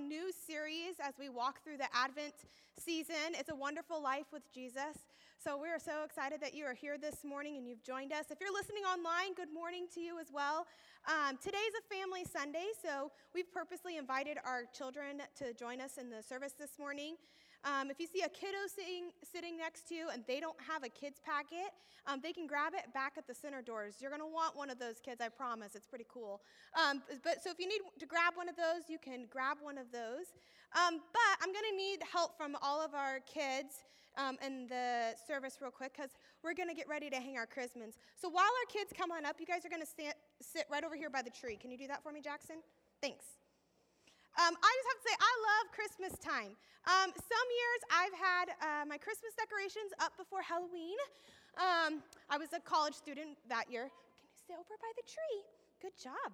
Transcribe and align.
new 0.00 0.32
series 0.32 0.96
as 1.00 1.14
we 1.18 1.28
walk 1.28 1.62
through 1.62 1.76
the 1.76 1.88
Advent 1.94 2.34
season. 2.78 3.34
It's 3.34 3.50
a 3.50 3.54
wonderful 3.54 4.02
life 4.02 4.26
with 4.32 4.42
Jesus. 4.52 4.96
So 5.42 5.56
we 5.56 5.68
are 5.68 5.78
so 5.78 6.04
excited 6.04 6.40
that 6.40 6.54
you 6.54 6.64
are 6.64 6.74
here 6.74 6.98
this 6.98 7.24
morning 7.24 7.56
and 7.56 7.66
you've 7.66 7.82
joined 7.82 8.12
us. 8.12 8.26
If 8.30 8.40
you're 8.40 8.52
listening 8.52 8.82
online, 8.84 9.34
good 9.34 9.52
morning 9.52 9.86
to 9.94 10.00
you 10.00 10.18
as 10.18 10.28
well. 10.32 10.66
Um, 11.08 11.38
today's 11.42 11.72
a 11.78 11.94
family 11.94 12.24
Sunday, 12.24 12.66
so 12.82 13.10
we've 13.34 13.50
purposely 13.52 13.96
invited 13.96 14.38
our 14.44 14.64
children 14.76 15.22
to 15.36 15.54
join 15.54 15.80
us 15.80 15.98
in 15.98 16.10
the 16.10 16.22
service 16.22 16.52
this 16.58 16.78
morning. 16.78 17.16
Um, 17.64 17.90
if 17.90 18.00
you 18.00 18.06
see 18.06 18.22
a 18.22 18.28
kiddo 18.28 18.58
sitting, 18.74 19.10
sitting 19.22 19.58
next 19.58 19.88
to 19.88 19.94
you 19.94 20.08
and 20.12 20.24
they 20.26 20.40
don't 20.40 20.56
have 20.66 20.82
a 20.82 20.88
kids 20.88 21.20
packet, 21.24 21.72
um, 22.06 22.20
they 22.22 22.32
can 22.32 22.46
grab 22.46 22.72
it 22.74 22.92
back 22.94 23.14
at 23.18 23.26
the 23.26 23.34
center 23.34 23.60
doors. 23.60 23.96
You're 24.00 24.10
going 24.10 24.22
to 24.22 24.32
want 24.32 24.56
one 24.56 24.70
of 24.70 24.78
those 24.78 25.00
kids, 25.04 25.20
I 25.20 25.28
promise. 25.28 25.74
It's 25.74 25.86
pretty 25.86 26.06
cool. 26.08 26.40
Um, 26.72 27.02
but 27.22 27.42
so 27.42 27.50
if 27.50 27.58
you 27.58 27.68
need 27.68 27.80
to 27.98 28.06
grab 28.06 28.34
one 28.34 28.48
of 28.48 28.56
those, 28.56 28.88
you 28.88 28.98
can 28.98 29.26
grab 29.30 29.58
one 29.60 29.76
of 29.76 29.92
those. 29.92 30.32
Um, 30.72 31.00
but 31.12 31.34
I'm 31.42 31.52
going 31.52 31.68
to 31.70 31.76
need 31.76 32.00
help 32.10 32.36
from 32.36 32.56
all 32.62 32.80
of 32.82 32.94
our 32.94 33.20
kids 33.20 33.84
um, 34.16 34.38
in 34.44 34.66
the 34.68 35.14
service 35.26 35.58
real 35.60 35.70
quick 35.70 35.92
because 35.94 36.10
we're 36.42 36.54
going 36.54 36.68
to 36.68 36.74
get 36.74 36.88
ready 36.88 37.10
to 37.10 37.16
hang 37.16 37.36
our 37.36 37.46
chrismons. 37.46 37.96
So 38.16 38.28
while 38.28 38.44
our 38.44 38.68
kids 38.72 38.92
come 38.96 39.10
on 39.10 39.26
up, 39.26 39.36
you 39.38 39.46
guys 39.46 39.64
are 39.64 39.70
going 39.70 39.82
to 39.82 40.14
sit 40.40 40.64
right 40.70 40.84
over 40.84 40.96
here 40.96 41.10
by 41.10 41.22
the 41.22 41.30
tree. 41.30 41.56
Can 41.56 41.70
you 41.70 41.78
do 41.78 41.86
that 41.88 42.02
for 42.02 42.12
me, 42.12 42.20
Jackson? 42.20 42.56
Thanks. 43.02 43.39
Um, 44.38 44.54
I 44.54 44.70
just 44.78 44.88
have 44.94 45.00
to 45.02 45.06
say, 45.10 45.16
I 45.18 45.32
love 45.42 45.64
Christmas 45.74 46.14
time. 46.22 46.54
Um, 46.86 47.10
some 47.12 47.48
years 47.50 47.80
I've 47.90 48.16
had 48.16 48.46
uh, 48.62 48.84
my 48.86 48.96
Christmas 48.96 49.34
decorations 49.36 49.90
up 49.98 50.14
before 50.16 50.40
Halloween. 50.40 50.96
Um, 51.58 52.00
I 52.30 52.38
was 52.38 52.54
a 52.54 52.60
college 52.62 52.94
student 52.94 53.36
that 53.50 53.66
year. 53.68 53.90
Can 53.90 54.30
you 54.30 54.40
stay 54.46 54.54
over 54.54 54.76
by 54.78 54.92
the 54.96 55.04
tree? 55.04 55.42
Good 55.82 55.98
job. 55.98 56.30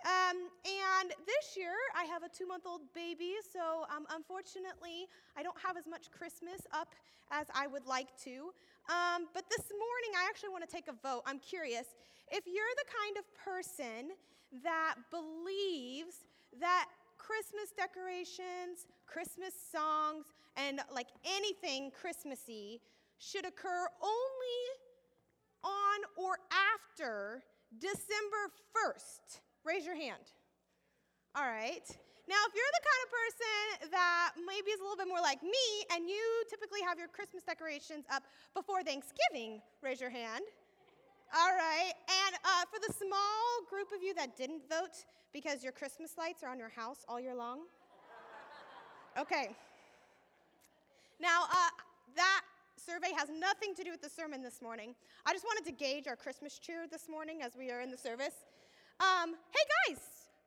Um, 0.00 0.48
and 0.64 1.12
this 1.28 1.60
year 1.60 1.76
I 1.92 2.08
have 2.08 2.24
a 2.24 2.28
two 2.32 2.48
month 2.48 2.64
old 2.64 2.80
baby, 2.96 3.36
so 3.52 3.84
um, 3.92 4.08
unfortunately 4.16 5.04
I 5.36 5.44
don't 5.44 5.58
have 5.60 5.76
as 5.76 5.84
much 5.84 6.10
Christmas 6.10 6.64
up 6.72 6.96
as 7.30 7.46
I 7.54 7.66
would 7.66 7.84
like 7.84 8.08
to. 8.24 8.50
Um, 8.88 9.28
but 9.36 9.44
this 9.52 9.68
morning 9.68 10.12
I 10.16 10.24
actually 10.24 10.56
want 10.56 10.64
to 10.64 10.72
take 10.72 10.88
a 10.88 10.96
vote. 11.04 11.22
I'm 11.26 11.38
curious. 11.38 11.84
If 12.32 12.48
you're 12.48 12.74
the 12.80 12.88
kind 12.88 13.14
of 13.20 13.24
person 13.36 14.16
that 14.64 14.96
believes 15.10 16.24
that 16.58 16.86
Christmas 17.30 17.70
decorations, 17.78 18.90
Christmas 19.06 19.54
songs, 19.54 20.26
and 20.56 20.80
like 20.92 21.06
anything 21.22 21.92
Christmassy 21.94 22.80
should 23.18 23.46
occur 23.46 23.86
only 24.02 24.60
on 25.62 25.98
or 26.18 26.42
after 26.50 27.44
December 27.78 28.50
1st. 28.74 29.46
Raise 29.62 29.86
your 29.86 29.94
hand. 29.94 30.34
All 31.36 31.46
right. 31.46 31.86
Now, 32.26 32.42
if 32.48 32.52
you're 32.54 32.74
the 32.74 32.82
kind 32.82 33.02
of 33.06 33.10
person 33.14 33.90
that 33.94 34.30
maybe 34.42 34.74
is 34.74 34.80
a 34.80 34.82
little 34.82 34.98
bit 34.98 35.06
more 35.06 35.22
like 35.22 35.42
me 35.42 35.66
and 35.94 36.10
you 36.10 36.22
typically 36.50 36.82
have 36.82 36.98
your 36.98 37.08
Christmas 37.08 37.44
decorations 37.44 38.06
up 38.10 38.24
before 38.54 38.82
Thanksgiving, 38.82 39.62
raise 39.82 40.00
your 40.00 40.10
hand. 40.10 40.42
All 41.30 41.54
right. 41.54 41.94
And 42.30 42.38
uh, 42.44 42.62
for 42.70 42.78
the 42.78 42.94
small 42.94 43.66
group 43.68 43.90
of 43.90 44.06
you 44.06 44.14
that 44.14 44.36
didn't 44.36 44.62
vote 44.70 45.02
because 45.32 45.64
your 45.64 45.72
Christmas 45.72 46.12
lights 46.16 46.44
are 46.44 46.48
on 46.48 46.60
your 46.60 46.68
house 46.68 47.04
all 47.08 47.18
year 47.18 47.34
long? 47.34 47.66
Okay. 49.18 49.50
Now, 51.18 51.50
uh, 51.50 51.70
that 52.14 52.42
survey 52.76 53.10
has 53.18 53.30
nothing 53.34 53.74
to 53.74 53.82
do 53.82 53.90
with 53.90 54.00
the 54.00 54.08
sermon 54.08 54.44
this 54.44 54.62
morning. 54.62 54.94
I 55.26 55.32
just 55.32 55.44
wanted 55.44 55.66
to 55.66 55.72
gauge 55.72 56.06
our 56.06 56.14
Christmas 56.14 56.60
cheer 56.60 56.86
this 56.88 57.08
morning 57.08 57.42
as 57.42 57.56
we 57.58 57.72
are 57.72 57.80
in 57.80 57.90
the 57.90 57.98
service. 57.98 58.46
Um, 59.00 59.34
hey, 59.50 59.66
guys, 59.90 59.98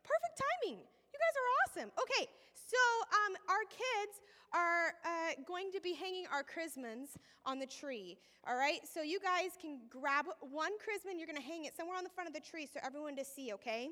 perfect 0.07 0.39
timing. 0.39 0.79
You 0.79 1.19
guys 1.19 1.35
are 1.35 1.49
awesome. 1.67 1.91
Okay, 1.99 2.31
so 2.73 2.83
um, 3.13 3.33
our 3.49 3.65
kids 3.69 4.21
are 4.53 4.97
uh, 5.05 5.37
going 5.45 5.69
to 5.71 5.81
be 5.81 5.93
hanging 5.93 6.25
our 6.33 6.43
chrismons 6.43 7.17
on 7.45 7.59
the 7.59 7.65
tree. 7.65 8.17
All 8.47 8.55
right, 8.55 8.79
so 8.83 9.01
you 9.01 9.19
guys 9.19 9.51
can 9.61 9.79
grab 9.89 10.25
one 10.41 10.73
chrismon. 10.81 11.17
You're 11.17 11.27
going 11.27 11.41
to 11.41 11.45
hang 11.45 11.65
it 11.65 11.77
somewhere 11.77 11.97
on 11.97 12.03
the 12.03 12.09
front 12.09 12.27
of 12.27 12.33
the 12.33 12.41
tree 12.41 12.67
so 12.71 12.79
everyone 12.83 13.15
to 13.17 13.25
see. 13.25 13.53
Okay. 13.53 13.89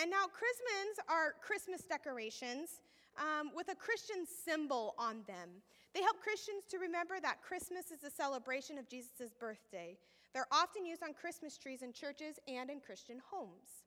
And 0.00 0.10
now 0.10 0.24
chrismons 0.32 0.96
are 1.08 1.34
Christmas 1.42 1.82
decorations 1.82 2.80
um, 3.18 3.50
with 3.54 3.68
a 3.68 3.74
Christian 3.74 4.24
symbol 4.24 4.94
on 4.98 5.22
them. 5.26 5.60
They 5.94 6.02
help 6.02 6.20
Christians 6.20 6.64
to 6.70 6.78
remember 6.78 7.18
that 7.20 7.42
Christmas 7.42 7.90
is 7.90 8.04
a 8.04 8.10
celebration 8.10 8.78
of 8.78 8.88
Jesus' 8.88 9.34
birthday. 9.38 9.98
They're 10.32 10.46
often 10.52 10.86
used 10.86 11.02
on 11.02 11.12
Christmas 11.12 11.58
trees 11.58 11.82
in 11.82 11.92
churches 11.92 12.38
and 12.46 12.70
in 12.70 12.78
Christian 12.78 13.20
homes. 13.30 13.82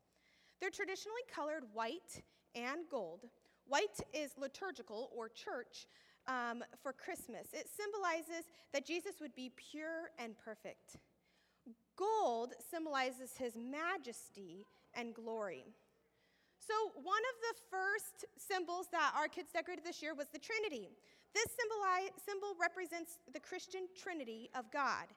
They're 0.59 0.69
traditionally 0.69 1.23
colored 1.33 1.63
white 1.73 2.21
and 2.55 2.83
gold. 2.91 3.21
White 3.67 3.99
is 4.13 4.31
liturgical 4.37 5.09
or 5.15 5.29
church 5.29 5.87
um, 6.27 6.63
for 6.81 6.93
Christmas. 6.93 7.47
It 7.53 7.67
symbolizes 7.69 8.45
that 8.73 8.85
Jesus 8.85 9.15
would 9.21 9.35
be 9.35 9.51
pure 9.55 10.11
and 10.19 10.37
perfect. 10.37 10.97
Gold 11.95 12.53
symbolizes 12.71 13.37
his 13.37 13.55
majesty 13.55 14.65
and 14.95 15.13
glory. 15.13 15.65
So, 16.59 16.73
one 16.95 17.23
of 17.31 17.35
the 17.41 17.55
first 17.69 18.25
symbols 18.37 18.87
that 18.91 19.11
our 19.17 19.27
kids 19.27 19.51
decorated 19.51 19.83
this 19.83 20.01
year 20.01 20.15
was 20.15 20.27
the 20.31 20.39
Trinity. 20.39 20.89
This 21.33 21.47
symbol 22.25 22.55
represents 22.59 23.19
the 23.33 23.39
Christian 23.39 23.87
Trinity 23.99 24.49
of 24.55 24.71
God, 24.71 25.07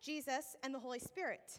Jesus, 0.00 0.56
and 0.62 0.74
the 0.74 0.78
Holy 0.78 0.98
Spirit. 0.98 1.58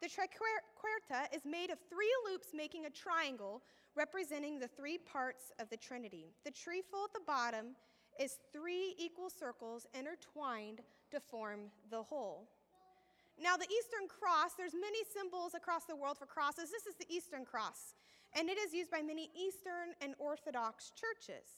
The 0.00 0.08
triquetra 0.08 1.34
is 1.34 1.44
made 1.44 1.70
of 1.70 1.78
three 1.90 2.14
loops 2.30 2.48
making 2.54 2.86
a 2.86 2.90
triangle 2.90 3.60
representing 3.96 4.58
the 4.58 4.68
three 4.68 4.98
parts 4.98 5.52
of 5.58 5.68
the 5.70 5.76
Trinity. 5.76 6.32
The 6.44 6.50
trefoil 6.50 7.04
at 7.04 7.12
the 7.12 7.26
bottom 7.26 7.76
is 8.18 8.38
three 8.52 8.94
equal 8.98 9.30
circles 9.30 9.86
intertwined 9.98 10.80
to 11.10 11.20
form 11.20 11.70
the 11.90 12.02
whole. 12.02 12.48
Now, 13.42 13.56
the 13.56 13.64
Eastern 13.64 14.06
Cross, 14.06 14.52
there's 14.58 14.74
many 14.74 14.98
symbols 15.16 15.54
across 15.54 15.84
the 15.84 15.96
world 15.96 16.18
for 16.18 16.26
crosses. 16.26 16.70
This 16.70 16.86
is 16.86 16.94
the 16.96 17.06
Eastern 17.08 17.44
Cross, 17.44 17.94
and 18.36 18.50
it 18.50 18.58
is 18.58 18.74
used 18.74 18.90
by 18.90 19.00
many 19.00 19.30
Eastern 19.34 19.94
and 20.02 20.14
Orthodox 20.18 20.92
churches. 20.92 21.48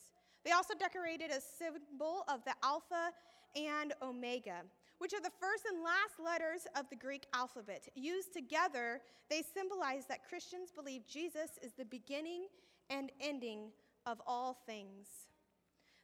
They 0.45 0.53
also 0.53 0.75
decorated 0.79 1.31
a 1.31 1.41
symbol 1.41 2.25
of 2.29 2.45
the 2.45 2.55
Alpha 2.63 3.11
and 3.57 3.93
Omega 4.01 4.63
which 5.03 5.13
are 5.13 5.21
the 5.21 5.35
first 5.41 5.65
and 5.67 5.83
last 5.83 6.23
letters 6.23 6.69
of 6.79 6.89
the 6.89 6.95
Greek 6.95 7.27
alphabet. 7.35 7.89
Used 7.97 8.33
together, 8.33 9.01
they 9.29 9.43
symbolize 9.43 10.07
that 10.07 10.23
Christians 10.23 10.71
believe 10.71 11.09
Jesus 11.09 11.59
is 11.61 11.73
the 11.73 11.85
beginning 11.85 12.47
and 12.89 13.11
ending 13.21 13.73
of 14.07 14.23
all 14.29 14.57
things. 14.65 15.09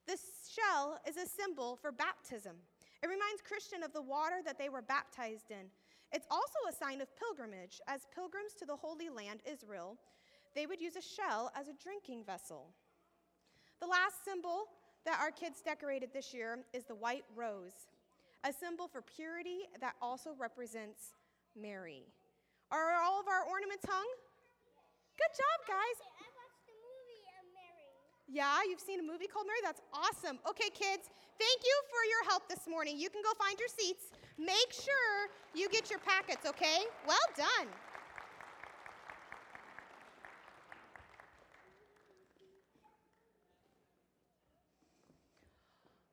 This 0.08 0.50
shell 0.50 0.98
is 1.06 1.16
a 1.16 1.28
symbol 1.28 1.78
for 1.80 1.92
baptism. 1.92 2.56
It 3.00 3.06
reminds 3.06 3.40
Christian 3.46 3.84
of 3.84 3.92
the 3.92 4.02
water 4.02 4.42
that 4.44 4.58
they 4.58 4.68
were 4.68 4.82
baptized 4.82 5.52
in. 5.52 5.70
It's 6.10 6.26
also 6.28 6.58
a 6.68 6.74
sign 6.74 7.00
of 7.00 7.06
pilgrimage. 7.14 7.80
As 7.86 8.00
pilgrims 8.12 8.54
to 8.58 8.66
the 8.66 8.74
Holy 8.74 9.10
Land, 9.10 9.42
Israel, 9.48 9.96
they 10.56 10.66
would 10.66 10.80
use 10.80 10.96
a 10.96 11.00
shell 11.00 11.52
as 11.54 11.68
a 11.68 11.80
drinking 11.80 12.24
vessel. 12.24 12.70
The 13.80 13.86
last 13.86 14.24
symbol 14.24 14.64
that 15.04 15.20
our 15.20 15.30
kids 15.30 15.62
decorated 15.64 16.10
this 16.12 16.34
year 16.34 16.58
is 16.72 16.82
the 16.82 16.96
white 16.96 17.24
rose 17.36 17.86
a 18.44 18.52
symbol 18.52 18.88
for 18.88 19.02
purity 19.02 19.66
that 19.80 19.94
also 20.00 20.30
represents 20.38 21.14
Mary. 21.58 22.06
Are 22.70 22.94
all 23.02 23.20
of 23.20 23.26
our 23.26 23.44
ornaments 23.48 23.84
hung? 23.88 24.06
Good 25.16 25.34
job, 25.34 25.58
guys. 25.66 25.98
Yeah, 28.30 28.60
you've 28.68 28.80
seen 28.80 29.00
a 29.00 29.02
movie 29.02 29.26
called 29.26 29.46
Mary? 29.46 29.58
That's 29.64 29.80
awesome. 29.92 30.38
Okay, 30.48 30.68
kids, 30.68 31.08
thank 31.38 31.60
you 31.64 31.76
for 31.88 32.04
your 32.04 32.28
help 32.28 32.46
this 32.48 32.68
morning. 32.68 32.98
You 32.98 33.08
can 33.08 33.22
go 33.22 33.32
find 33.42 33.58
your 33.58 33.68
seats. 33.68 34.12
Make 34.36 34.70
sure 34.70 35.30
you 35.54 35.68
get 35.70 35.88
your 35.88 35.98
packets, 35.98 36.46
okay? 36.46 36.84
Well 37.06 37.16
done. 37.36 37.68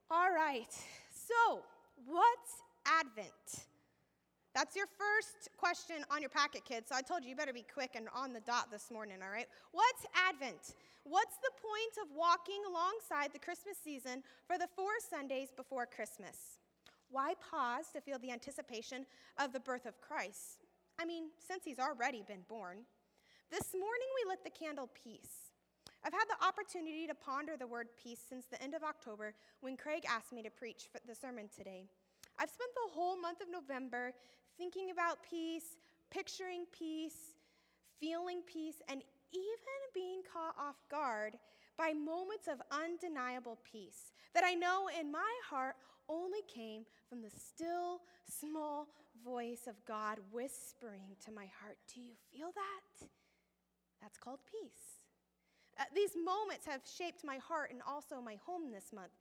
All 0.09 0.31
right, 0.33 0.71
so 1.11 1.61
What's 2.05 2.61
Advent? 2.85 3.65
That's 4.53 4.75
your 4.75 4.87
first 4.87 5.49
question 5.57 6.05
on 6.09 6.21
your 6.21 6.29
packet, 6.29 6.63
kids. 6.63 6.87
So 6.89 6.95
I 6.95 7.01
told 7.01 7.23
you 7.23 7.31
you 7.31 7.35
better 7.35 7.51
be 7.51 7.65
quick 7.73 7.91
and 7.95 8.07
on 8.15 8.31
the 8.31 8.39
dot 8.39 8.71
this 8.71 8.89
morning, 8.89 9.17
all 9.21 9.31
right? 9.31 9.47
What's 9.73 10.05
Advent? 10.15 10.75
What's 11.03 11.35
the 11.37 11.51
point 11.59 11.97
of 12.01 12.15
walking 12.15 12.61
alongside 12.69 13.33
the 13.33 13.39
Christmas 13.39 13.75
season 13.83 14.23
for 14.47 14.57
the 14.57 14.69
four 14.75 14.91
Sundays 15.09 15.49
before 15.55 15.85
Christmas? 15.85 16.59
Why 17.09 17.33
pause 17.51 17.85
to 17.93 18.01
feel 18.01 18.17
the 18.19 18.31
anticipation 18.31 19.05
of 19.37 19.51
the 19.51 19.59
birth 19.59 19.85
of 19.85 19.99
Christ? 19.99 20.63
I 20.99 21.05
mean, 21.05 21.25
since 21.45 21.63
he's 21.65 21.79
already 21.79 22.23
been 22.25 22.45
born. 22.47 22.77
This 23.51 23.73
morning 23.73 24.09
we 24.23 24.29
lit 24.29 24.43
the 24.43 24.49
candle 24.49 24.89
peace. 25.03 25.44
I've 26.05 26.13
had 26.13 26.29
the 26.29 26.45
opportunity 26.45 27.07
to 27.07 27.15
ponder 27.15 27.57
the 27.57 27.65
word 27.65 27.87
peace 28.01 28.19
since 28.29 28.45
the 28.45 28.61
end 28.61 28.75
of 28.75 28.83
October 28.83 29.33
when 29.61 29.75
Craig 29.75 30.03
asked 30.07 30.31
me 30.31 30.43
to 30.43 30.51
preach 30.51 30.87
the 31.07 31.15
sermon 31.15 31.49
today. 31.49 31.85
I've 32.37 32.51
spent 32.51 32.69
the 32.75 32.93
whole 32.93 33.19
month 33.19 33.41
of 33.41 33.47
November 33.51 34.13
thinking 34.55 34.91
about 34.91 35.17
peace, 35.27 35.77
picturing 36.11 36.65
peace, 36.71 37.33
feeling 37.99 38.41
peace, 38.45 38.83
and 38.87 39.01
even 39.33 39.81
being 39.95 40.21
caught 40.31 40.53
off 40.59 40.75
guard 40.91 41.37
by 41.75 41.91
moments 41.91 42.47
of 42.47 42.61
undeniable 42.69 43.57
peace 43.69 44.13
that 44.35 44.43
I 44.43 44.53
know 44.53 44.89
in 44.99 45.11
my 45.11 45.33
heart 45.49 45.75
only 46.07 46.41
came 46.47 46.85
from 47.09 47.23
the 47.23 47.31
still, 47.31 48.01
small 48.29 48.89
voice 49.23 49.65
of 49.67 49.73
God 49.87 50.19
whispering 50.31 51.17
to 51.25 51.31
my 51.31 51.47
heart. 51.59 51.77
Do 51.91 51.99
you 51.99 52.13
feel 52.31 52.51
that? 52.53 53.07
That's 54.03 54.19
called 54.19 54.39
peace. 54.45 55.04
Uh, 55.77 55.83
these 55.93 56.15
moments 56.15 56.65
have 56.65 56.81
shaped 56.85 57.23
my 57.23 57.37
heart 57.37 57.71
and 57.71 57.81
also 57.87 58.21
my 58.21 58.37
home 58.45 58.71
this 58.71 58.93
month. 58.93 59.11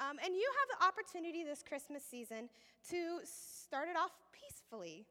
Um, 0.00 0.16
and 0.24 0.34
you 0.34 0.48
have 0.58 0.68
the 0.78 0.86
opportunity 0.86 1.44
this 1.44 1.62
Christmas 1.62 2.02
season 2.02 2.48
to 2.90 3.20
start 3.24 3.88
it 3.88 3.96
off 3.96 4.10
peacefully. 4.32 5.06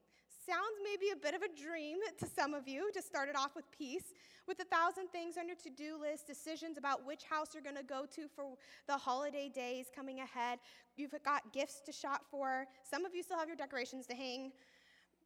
Sounds 0.46 0.82
maybe 0.84 1.12
a 1.14 1.16
bit 1.16 1.36
of 1.36 1.44
a 1.44 1.54
dream 1.54 1.98
to 2.18 2.26
some 2.26 2.54
of 2.54 2.68
you 2.68 2.92
to 2.94 3.02
start 3.02 3.30
it 3.30 3.36
off 3.36 3.56
with 3.56 3.66
peace, 3.72 4.14
with 4.48 4.60
a 4.60 4.66
thousand 4.66 5.08
things 5.12 5.38
on 5.38 5.48
your 5.48 5.56
to 5.58 5.70
do 5.70 6.02
list, 6.02 6.26
decisions 6.26 6.78
about 6.80 7.06
which 7.06 7.24
house 7.24 7.50
you're 7.54 7.62
going 7.62 7.76
to 7.76 7.84
go 7.84 8.06
to 8.16 8.28
for 8.36 8.58
the 8.88 8.98
holiday 8.98 9.50
days 9.54 9.86
coming 9.96 10.20
ahead. 10.20 10.58
You've 10.98 11.14
got 11.24 11.54
gifts 11.54 11.82
to 11.86 11.92
shop 11.92 12.24
for. 12.32 12.66
Some 12.84 13.06
of 13.06 13.14
you 13.14 13.22
still 13.22 13.38
have 13.38 13.48
your 13.48 13.56
decorations 13.56 14.08
to 14.08 14.16
hang. 14.16 14.52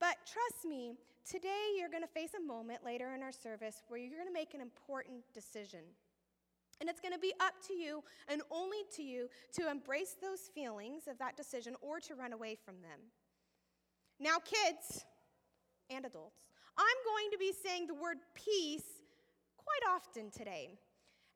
But 0.01 0.17
trust 0.25 0.65
me, 0.67 0.95
today 1.29 1.73
you're 1.77 1.89
going 1.89 2.03
to 2.03 2.07
face 2.07 2.31
a 2.37 2.45
moment 2.45 2.85
later 2.85 3.13
in 3.13 3.23
our 3.23 3.31
service 3.31 3.83
where 3.87 3.99
you're 3.99 4.11
going 4.17 4.27
to 4.27 4.33
make 4.33 4.53
an 4.53 4.61
important 4.61 5.23
decision. 5.33 5.81
And 6.79 6.89
it's 6.89 6.99
going 6.99 7.13
to 7.13 7.19
be 7.19 7.33
up 7.39 7.53
to 7.67 7.73
you 7.73 8.03
and 8.27 8.41
only 8.51 8.83
to 8.95 9.03
you 9.03 9.29
to 9.53 9.69
embrace 9.69 10.15
those 10.21 10.49
feelings 10.53 11.03
of 11.07 11.17
that 11.19 11.37
decision 11.37 11.75
or 11.81 11.99
to 12.01 12.15
run 12.15 12.33
away 12.33 12.55
from 12.63 12.75
them. 12.81 12.99
Now, 14.19 14.37
kids 14.39 15.05
and 15.89 16.05
adults, 16.05 16.49
I'm 16.77 16.99
going 17.05 17.31
to 17.31 17.37
be 17.37 17.53
saying 17.53 17.87
the 17.87 17.93
word 17.93 18.17
peace 18.33 19.03
quite 19.57 19.93
often 19.95 20.29
today. 20.31 20.69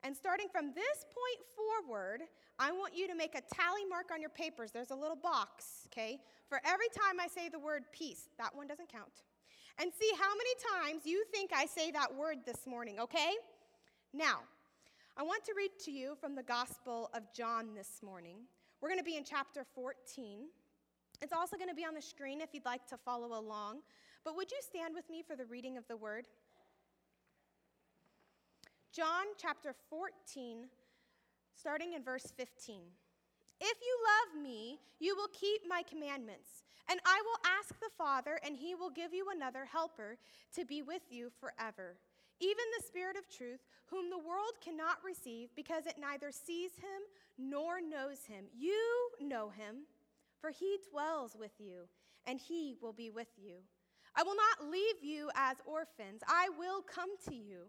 And 0.02 0.16
starting 0.16 0.46
from 0.50 0.72
this 0.74 1.04
point 1.04 1.40
forward, 1.56 2.22
I 2.58 2.72
want 2.72 2.96
you 2.96 3.06
to 3.08 3.14
make 3.14 3.34
a 3.34 3.42
tally 3.54 3.84
mark 3.88 4.06
on 4.12 4.20
your 4.20 4.30
papers. 4.30 4.70
There's 4.72 4.90
a 4.90 4.94
little 4.94 5.16
box, 5.16 5.86
okay? 5.88 6.20
For 6.48 6.60
every 6.64 6.88
time 6.88 7.20
I 7.20 7.28
say 7.28 7.48
the 7.48 7.58
word 7.58 7.84
peace, 7.92 8.28
that 8.38 8.54
one 8.54 8.66
doesn't 8.66 8.90
count. 8.90 9.22
And 9.78 9.90
see 9.98 10.10
how 10.18 10.30
many 10.34 10.50
times 10.92 11.06
you 11.06 11.24
think 11.32 11.50
I 11.54 11.66
say 11.66 11.90
that 11.92 12.14
word 12.14 12.38
this 12.44 12.66
morning, 12.66 12.98
okay? 13.00 13.32
Now, 14.12 14.40
I 15.16 15.22
want 15.22 15.44
to 15.44 15.52
read 15.56 15.70
to 15.84 15.90
you 15.90 16.16
from 16.20 16.34
the 16.34 16.42
Gospel 16.42 17.10
of 17.14 17.32
John 17.32 17.74
this 17.74 18.00
morning. 18.02 18.36
We're 18.80 18.88
going 18.88 18.98
to 18.98 19.04
be 19.04 19.16
in 19.16 19.24
chapter 19.24 19.64
14. 19.74 20.46
It's 21.22 21.32
also 21.32 21.56
going 21.56 21.68
to 21.68 21.74
be 21.74 21.84
on 21.84 21.94
the 21.94 22.02
screen 22.02 22.40
if 22.40 22.50
you'd 22.52 22.64
like 22.64 22.86
to 22.88 22.96
follow 22.96 23.38
along. 23.38 23.80
But 24.24 24.36
would 24.36 24.50
you 24.50 24.58
stand 24.60 24.94
with 24.94 25.08
me 25.10 25.22
for 25.26 25.36
the 25.36 25.46
reading 25.46 25.76
of 25.76 25.86
the 25.88 25.96
word? 25.96 26.26
John 28.92 29.26
chapter 29.40 29.74
14, 29.88 30.66
starting 31.54 31.92
in 31.92 32.02
verse 32.02 32.32
15. 32.36 32.82
If 33.60 33.78
you 33.82 33.98
love 34.02 34.42
me, 34.42 34.78
you 34.98 35.14
will 35.16 35.28
keep 35.32 35.62
my 35.68 35.82
commandments, 35.88 36.62
and 36.88 36.98
I 37.04 37.20
will 37.24 37.50
ask 37.58 37.78
the 37.78 37.90
Father, 37.98 38.40
and 38.44 38.56
he 38.56 38.74
will 38.74 38.90
give 38.90 39.12
you 39.12 39.26
another 39.34 39.64
helper 39.64 40.16
to 40.54 40.64
be 40.64 40.82
with 40.82 41.02
you 41.10 41.30
forever. 41.40 41.96
Even 42.40 42.64
the 42.76 42.86
Spirit 42.86 43.16
of 43.16 43.28
truth, 43.28 43.60
whom 43.86 44.08
the 44.08 44.18
world 44.18 44.54
cannot 44.64 45.04
receive 45.04 45.50
because 45.54 45.86
it 45.86 45.96
neither 46.00 46.30
sees 46.32 46.72
him 46.76 47.02
nor 47.38 47.80
knows 47.80 48.24
him. 48.24 48.46
You 48.56 49.10
know 49.20 49.50
him 49.50 49.84
for 50.40 50.50
he 50.50 50.78
dwells 50.90 51.36
with 51.38 51.52
you, 51.58 51.88
and 52.26 52.40
he 52.40 52.74
will 52.80 52.92
be 52.92 53.10
with 53.10 53.28
you. 53.36 53.56
I 54.16 54.22
will 54.22 54.34
not 54.34 54.70
leave 54.70 55.02
you 55.02 55.30
as 55.36 55.58
orphans, 55.66 56.22
I 56.26 56.48
will 56.58 56.82
come 56.82 57.10
to 57.28 57.34
you. 57.34 57.68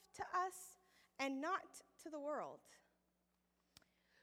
to 0.15 0.21
us 0.21 0.79
and 1.19 1.41
not 1.41 1.81
to 2.03 2.09
the 2.09 2.19
world? 2.19 2.59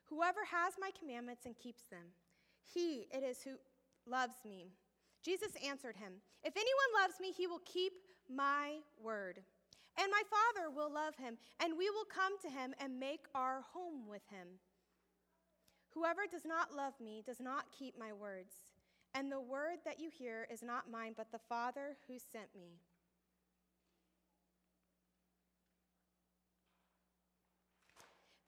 Whoever 0.08 0.40
has 0.50 0.74
my 0.80 0.90
commandments 0.98 1.44
and 1.44 1.56
keeps 1.56 1.84
them, 1.84 2.12
he 2.64 3.06
it 3.12 3.22
is 3.22 3.42
who 3.42 3.52
loves 4.06 4.36
me. 4.44 4.72
Jesus 5.22 5.52
answered 5.64 5.96
him, 5.96 6.12
If 6.42 6.54
anyone 6.56 7.02
loves 7.02 7.20
me, 7.20 7.32
he 7.32 7.46
will 7.46 7.60
keep 7.64 7.92
my 8.28 8.78
word 9.02 9.40
and 9.98 10.10
my 10.10 10.22
Father 10.30 10.70
will 10.70 10.92
love 10.92 11.16
him, 11.16 11.36
and 11.60 11.76
we 11.76 11.90
will 11.90 12.06
come 12.06 12.38
to 12.40 12.48
him 12.48 12.72
and 12.78 13.00
make 13.00 13.26
our 13.34 13.62
home 13.72 14.06
with 14.08 14.22
him. 14.30 14.46
Whoever 15.92 16.22
does 16.30 16.44
not 16.46 16.74
love 16.74 16.94
me 17.02 17.22
does 17.26 17.40
not 17.40 17.72
keep 17.76 17.98
my 17.98 18.12
words, 18.12 18.54
and 19.14 19.30
the 19.30 19.40
word 19.40 19.78
that 19.84 19.98
you 19.98 20.08
hear 20.08 20.46
is 20.50 20.62
not 20.62 20.90
mine, 20.90 21.14
but 21.16 21.32
the 21.32 21.40
Father 21.48 21.96
who 22.06 22.14
sent 22.18 22.54
me. 22.58 22.78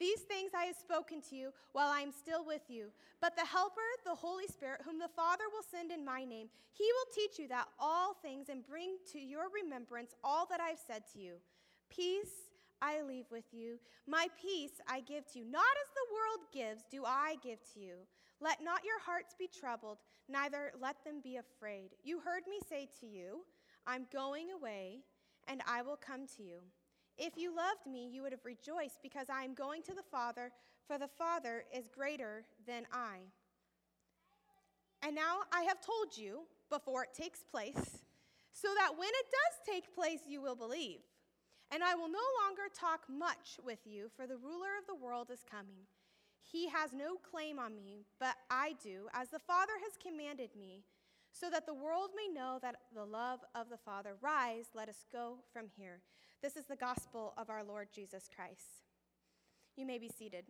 These 0.01 0.21
things 0.21 0.53
I 0.57 0.65
have 0.65 0.77
spoken 0.77 1.21
to 1.29 1.37
you 1.37 1.53
while 1.73 1.91
I 1.91 2.01
am 2.01 2.11
still 2.11 2.45
with 2.45 2.63
you. 2.69 2.87
But 3.21 3.37
the 3.37 3.45
Helper, 3.45 3.91
the 4.07 4.15
Holy 4.15 4.47
Spirit, 4.47 4.81
whom 4.85 4.99
the 4.99 5.15
Father 5.15 5.45
will 5.53 5.63
send 5.71 5.93
in 5.93 6.05
my 6.05 6.25
name, 6.25 6.49
he 6.73 6.85
will 6.85 7.15
teach 7.15 7.39
you 7.39 7.47
that 7.49 7.69
all 7.79 8.15
things 8.15 8.49
and 8.49 8.67
bring 8.67 8.97
to 9.13 9.21
your 9.21 9.45
remembrance 9.63 10.15
all 10.25 10.47
that 10.47 10.61
I've 10.61 10.81
said 10.85 11.03
to 11.13 11.21
you. 11.21 11.35
Peace 11.91 12.49
I 12.81 13.03
leave 13.03 13.27
with 13.31 13.45
you. 13.53 13.79
My 14.07 14.29
peace 14.41 14.81
I 14.89 15.01
give 15.01 15.31
to 15.33 15.41
you. 15.41 15.45
Not 15.45 15.61
as 15.61 15.91
the 15.95 16.15
world 16.15 16.49
gives, 16.51 16.83
do 16.91 17.05
I 17.05 17.37
give 17.43 17.59
to 17.75 17.81
you. 17.81 17.97
Let 18.41 18.65
not 18.65 18.85
your 18.85 19.01
hearts 19.01 19.35
be 19.39 19.49
troubled, 19.49 19.99
neither 20.31 20.73
let 20.81 21.05
them 21.05 21.21
be 21.23 21.37
afraid. 21.37 21.91
You 22.03 22.21
heard 22.21 22.45
me 22.49 22.59
say 22.67 22.89
to 23.01 23.07
you, 23.07 23.45
I'm 23.87 24.07
going 24.11 24.51
away, 24.51 25.01
and 25.47 25.61
I 25.69 25.83
will 25.83 25.97
come 25.97 26.27
to 26.39 26.43
you. 26.43 26.61
If 27.19 27.37
you 27.37 27.55
loved 27.55 27.87
me, 27.87 28.09
you 28.11 28.23
would 28.23 28.33
have 28.33 28.45
rejoiced 28.45 29.03
because 29.03 29.29
I 29.29 29.43
am 29.43 29.55
going 29.55 29.83
to 29.83 29.95
the 29.95 30.03
Father, 30.11 30.53
for 30.87 30.99
the 30.99 31.09
Father 31.09 31.65
is 31.77 31.89
greater 31.89 32.45
than 32.67 32.87
I. 32.93 33.19
And 35.03 35.15
now 35.15 35.41
I 35.53 35.63
have 35.63 35.81
told 35.81 36.17
you 36.17 36.41
before 36.71 37.05
it 37.05 37.15
takes 37.15 37.43
place, 37.43 38.03
so 38.53 38.69
that 38.77 38.93
when 38.97 39.09
it 39.09 39.27
does 39.31 39.75
take 39.75 39.95
place, 39.95 40.21
you 40.27 40.41
will 40.41 40.57
believe. 40.57 41.01
And 41.73 41.85
I 41.85 41.95
will 41.95 42.09
no 42.09 42.19
longer 42.45 42.63
talk 42.75 43.01
much 43.09 43.59
with 43.65 43.79
you, 43.85 44.11
for 44.17 44.27
the 44.27 44.37
ruler 44.37 44.77
of 44.79 44.87
the 44.87 44.95
world 44.95 45.31
is 45.31 45.45
coming. 45.49 45.87
He 46.43 46.69
has 46.69 46.93
no 46.93 47.17
claim 47.17 47.59
on 47.59 47.77
me, 47.77 48.05
but 48.19 48.35
I 48.51 48.75
do, 48.83 49.09
as 49.15 49.29
the 49.29 49.39
Father 49.39 49.75
has 49.85 49.97
commanded 50.03 50.51
me, 50.59 50.83
so 51.33 51.49
that 51.51 51.65
the 51.65 51.75
world 51.75 52.11
may 52.17 52.33
know 52.33 52.59
that 52.61 52.77
the 52.93 53.05
love 53.05 53.41
of 53.55 53.69
the 53.71 53.79
Father. 53.79 54.17
Rise, 54.21 54.67
let 54.75 54.89
us 54.89 55.05
go 55.13 55.37
from 55.53 55.67
here. 55.77 56.01
This 56.43 56.57
is 56.57 56.65
the 56.65 56.77
gospel 56.77 57.35
of 57.37 57.51
our 57.51 57.63
Lord 57.63 57.89
Jesus 57.95 58.31
Christ. 58.35 58.85
You 59.77 59.85
may 59.85 59.99
be 59.99 60.09
seated. 60.09 60.45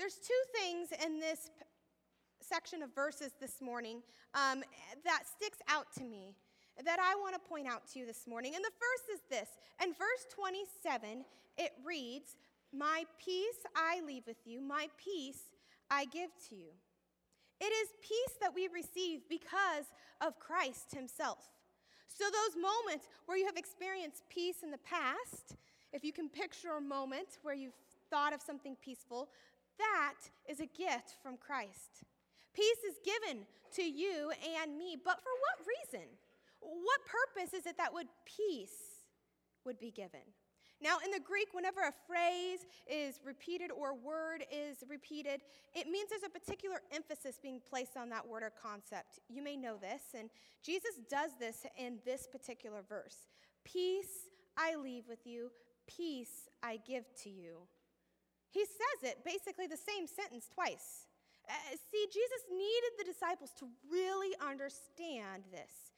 There's 0.00 0.16
two 0.16 0.58
things 0.58 0.88
in 1.04 1.20
this 1.20 1.48
section 2.40 2.82
of 2.82 2.92
verses 2.92 3.30
this 3.40 3.60
morning 3.60 4.02
um, 4.34 4.64
that 5.04 5.22
sticks 5.28 5.58
out 5.68 5.86
to 5.96 6.02
me 6.02 6.34
that 6.84 6.98
I 6.98 7.14
want 7.20 7.34
to 7.34 7.48
point 7.48 7.68
out 7.68 7.86
to 7.92 8.00
you 8.00 8.06
this 8.06 8.26
morning. 8.26 8.54
And 8.56 8.64
the 8.64 8.70
first 8.70 9.14
is 9.14 9.20
this. 9.30 9.48
In 9.80 9.90
verse 9.90 10.26
27, 10.34 11.24
it 11.56 11.70
reads, 11.86 12.34
My 12.72 13.04
peace 13.24 13.62
I 13.76 14.00
leave 14.04 14.24
with 14.26 14.44
you, 14.44 14.60
my 14.60 14.88
peace 14.96 15.50
I 15.88 16.06
give 16.06 16.30
to 16.48 16.56
you. 16.56 16.70
It 17.60 17.72
is 17.72 17.90
peace 18.02 18.38
that 18.40 18.54
we 18.56 18.66
receive 18.66 19.20
because 19.28 19.84
of 20.20 20.40
Christ 20.40 20.94
himself. 20.94 21.46
So, 22.16 22.24
those 22.26 22.60
moments 22.60 23.08
where 23.26 23.38
you 23.38 23.46
have 23.46 23.56
experienced 23.56 24.24
peace 24.28 24.62
in 24.62 24.70
the 24.70 24.78
past, 24.78 25.56
if 25.92 26.04
you 26.04 26.12
can 26.12 26.28
picture 26.28 26.76
a 26.76 26.80
moment 26.80 27.38
where 27.42 27.54
you've 27.54 27.78
thought 28.10 28.34
of 28.34 28.42
something 28.42 28.76
peaceful, 28.82 29.28
that 29.78 30.18
is 30.48 30.60
a 30.60 30.66
gift 30.66 31.16
from 31.22 31.36
Christ. 31.36 32.04
Peace 32.52 32.82
is 32.86 32.96
given 33.04 33.46
to 33.74 33.82
you 33.82 34.32
and 34.62 34.76
me, 34.76 34.96
but 35.02 35.22
for 35.22 35.30
what 35.30 35.66
reason? 35.66 36.06
What 36.60 37.00
purpose 37.06 37.54
is 37.54 37.66
it 37.66 37.78
that 37.78 37.94
would 37.94 38.08
peace 38.26 39.06
would 39.64 39.78
be 39.78 39.90
given? 39.90 40.20
Now, 40.82 40.96
in 41.04 41.10
the 41.10 41.20
Greek, 41.20 41.48
whenever 41.52 41.80
a 41.80 41.92
phrase 42.06 42.60
is 42.90 43.20
repeated 43.24 43.70
or 43.70 43.90
a 43.90 43.94
word 43.94 44.44
is 44.50 44.78
repeated, 44.88 45.42
it 45.74 45.86
means 45.86 46.08
there's 46.08 46.22
a 46.24 46.30
particular 46.30 46.80
emphasis 46.94 47.38
being 47.42 47.60
placed 47.68 47.96
on 47.98 48.08
that 48.10 48.26
word 48.26 48.42
or 48.42 48.50
concept. 48.50 49.20
You 49.28 49.42
may 49.42 49.56
know 49.56 49.76
this, 49.76 50.02
and 50.18 50.30
Jesus 50.62 50.96
does 51.10 51.32
this 51.38 51.66
in 51.76 51.98
this 52.04 52.26
particular 52.26 52.80
verse 52.88 53.28
Peace 53.64 54.28
I 54.56 54.76
leave 54.76 55.04
with 55.06 55.26
you, 55.26 55.50
peace 55.86 56.48
I 56.62 56.78
give 56.86 57.04
to 57.24 57.30
you. 57.30 57.58
He 58.50 58.64
says 58.64 59.10
it, 59.10 59.24
basically 59.24 59.66
the 59.66 59.76
same 59.76 60.06
sentence 60.06 60.48
twice. 60.52 61.06
Uh, 61.48 61.52
see, 61.90 62.06
Jesus 62.06 62.42
needed 62.50 62.92
the 62.98 63.04
disciples 63.04 63.50
to 63.58 63.66
really 63.90 64.34
understand 64.40 65.44
this 65.50 65.89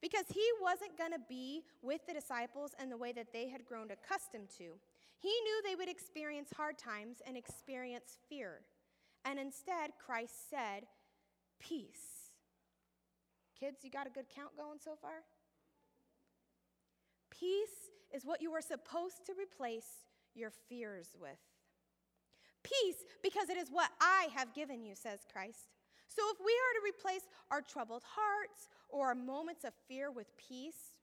because 0.00 0.26
he 0.28 0.44
wasn't 0.60 0.98
going 0.98 1.12
to 1.12 1.20
be 1.28 1.62
with 1.82 2.06
the 2.06 2.14
disciples 2.14 2.72
in 2.82 2.90
the 2.90 2.96
way 2.96 3.12
that 3.12 3.32
they 3.32 3.48
had 3.48 3.64
grown 3.64 3.90
accustomed 3.90 4.48
to. 4.58 4.78
He 5.18 5.28
knew 5.28 5.62
they 5.64 5.74
would 5.74 5.88
experience 5.88 6.50
hard 6.56 6.78
times 6.78 7.18
and 7.26 7.36
experience 7.36 8.18
fear. 8.28 8.60
And 9.24 9.38
instead, 9.38 9.92
Christ 10.04 10.50
said, 10.50 10.84
Peace. 11.58 12.30
Kids, 13.58 13.78
you 13.82 13.90
got 13.90 14.06
a 14.06 14.10
good 14.10 14.26
count 14.28 14.50
going 14.56 14.78
so 14.82 14.92
far? 15.00 15.24
Peace 17.30 17.90
is 18.14 18.24
what 18.24 18.42
you 18.42 18.52
are 18.52 18.60
supposed 18.60 19.24
to 19.26 19.32
replace 19.32 20.04
your 20.34 20.52
fears 20.68 21.16
with. 21.20 21.38
Peace, 22.62 23.04
because 23.22 23.48
it 23.48 23.56
is 23.56 23.68
what 23.70 23.90
I 24.00 24.28
have 24.34 24.54
given 24.54 24.82
you, 24.84 24.94
says 24.94 25.20
Christ. 25.32 25.75
So 26.16 26.22
if 26.32 26.38
we 26.40 26.50
are 26.50 26.80
to 26.80 26.96
replace 26.96 27.28
our 27.50 27.60
troubled 27.60 28.02
hearts 28.06 28.68
or 28.88 29.08
our 29.08 29.14
moments 29.14 29.64
of 29.64 29.74
fear 29.86 30.10
with 30.10 30.34
peace, 30.38 30.94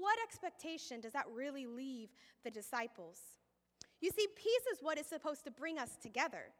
what 0.00 0.18
expectation 0.20 1.00
does 1.00 1.12
that 1.12 1.26
really 1.32 1.66
leave 1.66 2.08
the 2.42 2.50
disciples? 2.50 3.20
You 4.00 4.10
see, 4.10 4.26
peace 4.34 4.66
is 4.72 4.78
what 4.82 4.98
is 4.98 5.06
supposed 5.06 5.44
to 5.44 5.52
bring 5.52 5.78
us 5.78 5.96
together, 6.02 6.52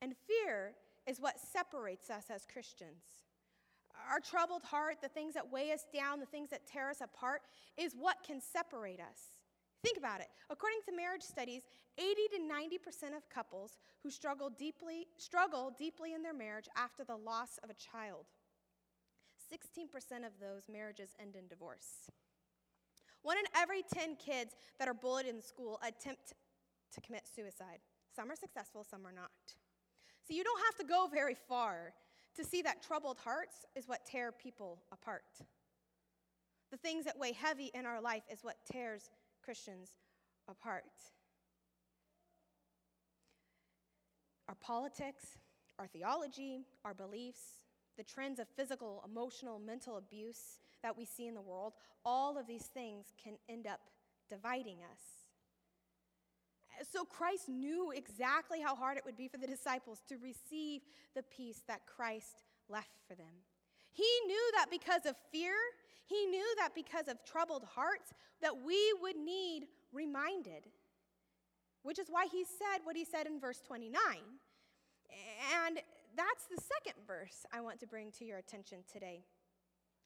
and 0.00 0.14
fear 0.26 0.72
is 1.06 1.20
what 1.20 1.38
separates 1.38 2.08
us 2.08 2.24
as 2.34 2.46
Christians. 2.50 3.04
Our 4.10 4.20
troubled 4.20 4.62
heart, 4.62 4.96
the 5.02 5.08
things 5.08 5.34
that 5.34 5.52
weigh 5.52 5.72
us 5.72 5.84
down, 5.92 6.18
the 6.18 6.26
things 6.26 6.48
that 6.50 6.66
tear 6.66 6.88
us 6.88 7.02
apart, 7.02 7.42
is 7.76 7.92
what 7.92 8.24
can 8.26 8.40
separate 8.40 9.00
us. 9.00 9.35
Think 9.82 9.98
about 9.98 10.20
it. 10.20 10.28
According 10.50 10.80
to 10.86 10.96
marriage 10.96 11.22
studies, 11.22 11.62
80 11.98 12.14
to 12.34 12.38
90% 12.42 13.16
of 13.16 13.28
couples 13.28 13.78
who 14.02 14.10
struggle 14.10 14.50
deeply 14.50 15.06
struggle 15.16 15.72
deeply 15.78 16.14
in 16.14 16.22
their 16.22 16.34
marriage 16.34 16.68
after 16.76 17.04
the 17.04 17.16
loss 17.16 17.58
of 17.62 17.70
a 17.70 17.74
child. 17.74 18.26
16% 19.52 20.26
of 20.26 20.32
those 20.40 20.62
marriages 20.70 21.10
end 21.20 21.36
in 21.36 21.46
divorce. 21.46 22.10
One 23.22 23.38
in 23.38 23.44
every 23.56 23.82
10 23.82 24.16
kids 24.16 24.54
that 24.78 24.88
are 24.88 24.94
bullied 24.94 25.26
in 25.26 25.40
school 25.40 25.80
attempt 25.86 26.34
to 26.92 27.00
commit 27.00 27.22
suicide. 27.32 27.78
Some 28.14 28.30
are 28.30 28.36
successful, 28.36 28.84
some 28.88 29.06
are 29.06 29.12
not. 29.12 29.30
So 30.26 30.34
you 30.34 30.42
don't 30.42 30.60
have 30.64 30.76
to 30.76 30.84
go 30.84 31.08
very 31.12 31.34
far 31.34 31.92
to 32.36 32.44
see 32.44 32.62
that 32.62 32.82
troubled 32.82 33.18
hearts 33.18 33.64
is 33.74 33.88
what 33.88 34.04
tear 34.04 34.32
people 34.32 34.78
apart. 34.92 35.24
The 36.70 36.76
things 36.76 37.04
that 37.04 37.18
weigh 37.18 37.32
heavy 37.32 37.70
in 37.74 37.86
our 37.86 38.00
life 38.00 38.24
is 38.30 38.42
what 38.42 38.56
tears 38.70 39.08
Christians 39.46 39.90
apart. 40.48 40.82
Our 44.48 44.56
politics, 44.56 45.38
our 45.78 45.86
theology, 45.86 46.66
our 46.84 46.94
beliefs, 46.94 47.62
the 47.96 48.02
trends 48.02 48.40
of 48.40 48.48
physical, 48.56 49.04
emotional, 49.08 49.60
mental 49.60 49.98
abuse 49.98 50.58
that 50.82 50.98
we 50.98 51.04
see 51.04 51.28
in 51.28 51.34
the 51.34 51.40
world, 51.40 51.74
all 52.04 52.36
of 52.36 52.48
these 52.48 52.64
things 52.64 53.06
can 53.22 53.34
end 53.48 53.68
up 53.68 53.80
dividing 54.28 54.78
us. 54.78 55.00
So 56.92 57.04
Christ 57.04 57.48
knew 57.48 57.92
exactly 57.92 58.60
how 58.60 58.74
hard 58.74 58.98
it 58.98 59.04
would 59.04 59.16
be 59.16 59.28
for 59.28 59.38
the 59.38 59.46
disciples 59.46 60.02
to 60.08 60.16
receive 60.16 60.82
the 61.14 61.22
peace 61.22 61.62
that 61.68 61.86
Christ 61.86 62.42
left 62.68 62.98
for 63.06 63.14
them. 63.14 63.32
He 63.92 64.08
knew 64.26 64.50
that 64.56 64.66
because 64.70 65.06
of 65.06 65.14
fear, 65.32 65.54
he 66.06 66.26
knew 66.26 66.46
that 66.58 66.74
because 66.74 67.08
of 67.08 67.24
troubled 67.24 67.64
hearts, 67.74 68.12
that 68.40 68.62
we 68.64 68.94
would 69.02 69.16
need 69.16 69.66
reminded. 69.92 70.68
Which 71.82 71.98
is 71.98 72.08
why 72.08 72.26
he 72.30 72.44
said 72.44 72.80
what 72.84 72.96
he 72.96 73.04
said 73.04 73.26
in 73.26 73.40
verse 73.40 73.60
29. 73.66 74.00
And 75.64 75.78
that's 76.16 76.46
the 76.46 76.62
second 76.62 77.02
verse 77.06 77.44
I 77.52 77.60
want 77.60 77.80
to 77.80 77.86
bring 77.86 78.10
to 78.18 78.24
your 78.24 78.38
attention 78.38 78.78
today. 78.90 79.22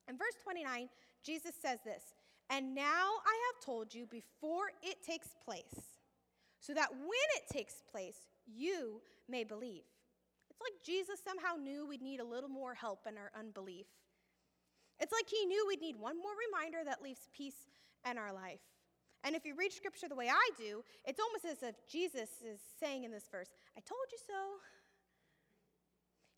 In 0.09 0.17
verse 0.17 0.35
29, 0.43 0.89
Jesus 1.23 1.53
says 1.61 1.79
this 1.85 2.03
And 2.49 2.75
now 2.75 2.83
I 3.27 3.39
have 3.49 3.65
told 3.65 3.95
you 3.95 4.07
before 4.07 4.73
it 4.83 5.05
takes 5.05 5.29
place, 5.45 5.97
so 6.59 6.75
that 6.75 6.91
when 6.93 7.29
it 7.37 7.53
takes 7.53 7.75
place, 7.91 8.17
you 8.47 9.01
may 9.29 9.45
believe. 9.45 9.85
It's 10.51 10.61
like 10.61 10.83
Jesus 10.85 11.21
somehow 11.25 11.57
knew 11.63 11.87
we'd 11.87 12.03
need 12.03 12.21
a 12.21 12.25
little 12.25 12.49
more 12.49 12.75
help 12.75 13.07
in 13.09 13.17
our 13.17 13.31
unbelief. 13.39 13.87
It's 15.01 15.13
like 15.13 15.29
he 15.29 15.47
knew 15.47 15.67
we'd 15.67 15.81
need 15.81 15.97
one 15.97 16.17
more 16.19 16.33
reminder 16.49 16.79
that 16.85 17.03
leaves 17.03 17.29
peace 17.35 17.69
in 18.09 18.19
our 18.19 18.33
life. 18.33 18.61
And 19.25 19.35
if 19.35 19.45
you 19.45 19.55
read 19.55 19.73
scripture 19.73 20.09
the 20.09 20.15
way 20.15 20.29
I 20.29 20.51
do, 20.57 20.83
it's 21.05 21.21
almost 21.21 21.45
as 21.45 21.63
if 21.63 21.75
Jesus 21.87 22.31
is 22.45 22.61
saying 22.79 23.05
in 23.05 23.11
this 23.11 23.29
verse, 23.31 23.49
I 23.77 23.81
told 23.81 24.07
you 24.13 24.19
so. 24.27 24.59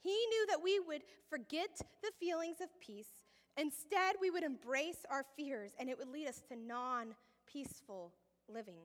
He 0.01 0.11
knew 0.11 0.47
that 0.49 0.63
we 0.63 0.81
would 0.81 1.03
forget 1.29 1.81
the 2.03 2.11
feelings 2.19 2.61
of 2.61 2.69
peace. 2.81 3.23
Instead, 3.57 4.17
we 4.21 4.31
would 4.31 4.43
embrace 4.43 5.07
our 5.11 5.25
fears, 5.37 5.73
and 5.79 5.89
it 5.89 5.99
would 5.99 6.09
lead 6.09 6.27
us 6.27 6.43
to 6.49 6.57
non 6.57 7.15
peaceful 7.47 8.13
living. 8.49 8.81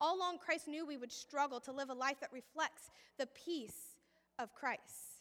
All 0.00 0.16
along, 0.16 0.38
Christ 0.38 0.68
knew 0.68 0.86
we 0.86 0.96
would 0.96 1.12
struggle 1.12 1.60
to 1.60 1.72
live 1.72 1.90
a 1.90 1.94
life 1.94 2.20
that 2.20 2.32
reflects 2.32 2.90
the 3.18 3.26
peace 3.26 3.96
of 4.38 4.54
Christ. 4.54 5.15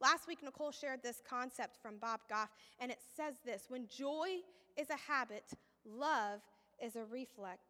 Last 0.00 0.26
week, 0.26 0.42
Nicole 0.42 0.72
shared 0.72 1.02
this 1.02 1.22
concept 1.28 1.78
from 1.80 1.98
Bob 1.98 2.20
Goff, 2.28 2.50
and 2.78 2.90
it 2.90 2.98
says 3.16 3.34
this 3.44 3.64
When 3.68 3.86
joy 3.88 4.38
is 4.76 4.90
a 4.90 4.96
habit, 4.96 5.44
love 5.84 6.40
is 6.82 6.96
a 6.96 7.04
reflex. 7.04 7.60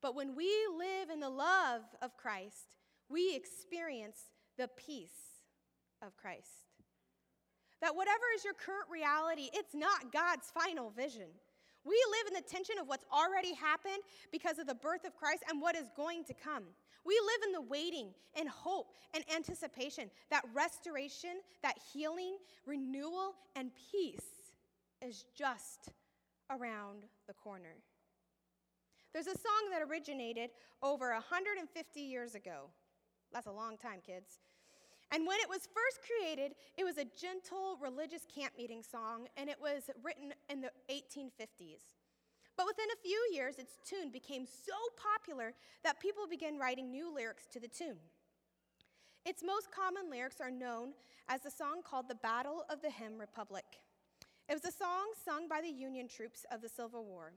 But 0.00 0.14
when 0.14 0.34
we 0.34 0.50
live 0.76 1.10
in 1.10 1.20
the 1.20 1.28
love 1.28 1.82
of 2.02 2.16
Christ, 2.16 2.76
we 3.08 3.34
experience 3.34 4.18
the 4.56 4.68
peace 4.68 5.42
of 6.02 6.16
Christ. 6.16 6.68
That 7.80 7.94
whatever 7.94 8.24
is 8.34 8.44
your 8.44 8.54
current 8.54 8.88
reality, 8.90 9.50
it's 9.52 9.74
not 9.74 10.12
God's 10.12 10.50
final 10.50 10.90
vision. 10.90 11.28
We 11.84 11.96
live 12.10 12.28
in 12.28 12.34
the 12.34 12.48
tension 12.48 12.78
of 12.78 12.88
what's 12.88 13.04
already 13.12 13.54
happened 13.54 14.02
because 14.32 14.58
of 14.58 14.66
the 14.66 14.74
birth 14.74 15.04
of 15.04 15.16
Christ 15.16 15.44
and 15.48 15.60
what 15.60 15.76
is 15.76 15.88
going 15.96 16.24
to 16.24 16.34
come. 16.34 16.64
We 17.08 17.18
live 17.24 17.46
in 17.46 17.52
the 17.52 17.62
waiting 17.62 18.10
and 18.38 18.46
hope 18.50 18.92
and 19.14 19.24
anticipation 19.34 20.10
that 20.30 20.44
restoration, 20.52 21.40
that 21.62 21.78
healing, 21.90 22.36
renewal, 22.66 23.32
and 23.56 23.70
peace 23.90 24.52
is 25.00 25.24
just 25.34 25.88
around 26.50 27.04
the 27.26 27.32
corner. 27.32 27.76
There's 29.14 29.26
a 29.26 29.38
song 29.38 29.70
that 29.72 29.80
originated 29.88 30.50
over 30.82 31.12
150 31.14 31.98
years 31.98 32.34
ago. 32.34 32.68
That's 33.32 33.46
a 33.46 33.52
long 33.52 33.78
time, 33.78 34.00
kids. 34.06 34.40
And 35.10 35.26
when 35.26 35.38
it 35.40 35.48
was 35.48 35.60
first 35.60 36.00
created, 36.04 36.56
it 36.76 36.84
was 36.84 36.98
a 36.98 37.06
gentle 37.18 37.78
religious 37.80 38.26
camp 38.34 38.52
meeting 38.58 38.82
song, 38.82 39.28
and 39.38 39.48
it 39.48 39.56
was 39.58 39.84
written 40.04 40.34
in 40.50 40.60
the 40.60 40.70
1850s. 40.90 41.94
But 42.58 42.66
within 42.66 42.88
a 42.92 43.02
few 43.02 43.28
years, 43.32 43.58
its 43.58 43.78
tune 43.88 44.10
became 44.10 44.44
so 44.44 44.74
popular 45.00 45.54
that 45.84 46.00
people 46.00 46.26
began 46.28 46.58
writing 46.58 46.90
new 46.90 47.14
lyrics 47.14 47.46
to 47.52 47.60
the 47.60 47.68
tune. 47.68 47.98
Its 49.24 49.44
most 49.44 49.70
common 49.70 50.10
lyrics 50.10 50.40
are 50.40 50.50
known 50.50 50.92
as 51.28 51.40
the 51.42 51.52
song 51.52 51.82
called 51.84 52.08
The 52.08 52.16
Battle 52.16 52.64
of 52.68 52.82
the 52.82 52.90
Hymn 52.90 53.16
Republic. 53.16 53.64
It 54.48 54.54
was 54.54 54.64
a 54.64 54.76
song 54.76 55.12
sung 55.24 55.46
by 55.46 55.60
the 55.60 55.68
Union 55.68 56.08
troops 56.08 56.44
of 56.50 56.60
the 56.60 56.68
Civil 56.68 57.04
War. 57.04 57.32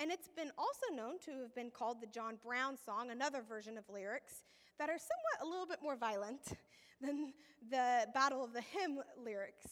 And 0.00 0.10
it's 0.10 0.28
been 0.28 0.50
also 0.56 0.94
known 0.94 1.18
to 1.26 1.32
have 1.42 1.54
been 1.54 1.70
called 1.70 2.00
the 2.00 2.06
John 2.06 2.38
Brown 2.42 2.78
song, 2.82 3.10
another 3.10 3.42
version 3.42 3.76
of 3.76 3.84
lyrics 3.92 4.44
that 4.78 4.88
are 4.88 4.98
somewhat 4.98 5.46
a 5.46 5.50
little 5.50 5.66
bit 5.66 5.82
more 5.82 5.96
violent 5.96 6.40
than 7.02 7.34
the 7.70 8.06
Battle 8.14 8.42
of 8.42 8.54
the 8.54 8.62
Hymn 8.62 9.00
lyrics. 9.22 9.66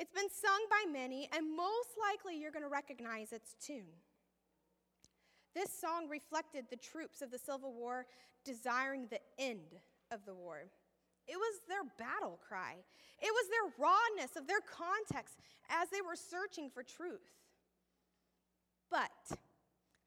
It's 0.00 0.12
been 0.12 0.30
sung 0.30 0.64
by 0.70 0.90
many, 0.90 1.28
and 1.30 1.54
most 1.54 1.90
likely 2.00 2.40
you're 2.40 2.50
going 2.50 2.62
to 2.62 2.70
recognize 2.70 3.32
its 3.32 3.54
tune. 3.60 4.00
This 5.54 5.70
song 5.78 6.08
reflected 6.08 6.64
the 6.70 6.76
troops 6.76 7.20
of 7.20 7.30
the 7.30 7.38
Civil 7.38 7.74
War 7.74 8.06
desiring 8.42 9.08
the 9.10 9.20
end 9.38 9.76
of 10.10 10.24
the 10.24 10.32
war. 10.32 10.62
It 11.28 11.36
was 11.36 11.60
their 11.68 11.84
battle 11.98 12.40
cry. 12.48 12.76
It 13.20 13.30
was 13.30 13.46
their 13.50 13.86
rawness 13.86 14.36
of 14.36 14.46
their 14.46 14.60
context 14.60 15.36
as 15.68 15.90
they 15.90 16.00
were 16.00 16.16
searching 16.16 16.70
for 16.70 16.82
truth. 16.82 17.28
But, 18.90 19.38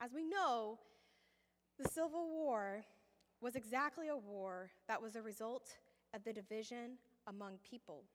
as 0.01 0.11
we 0.11 0.23
know, 0.23 0.79
the 1.77 1.87
Civil 1.87 2.31
War 2.31 2.83
was 3.41 3.55
exactly 3.55 4.07
a 4.07 4.17
war 4.17 4.71
that 4.87 5.03
was 5.03 5.15
a 5.15 5.21
result 5.21 5.77
of 6.15 6.23
the 6.23 6.33
division 6.33 6.97
among 7.27 7.59
people, 7.69 8.05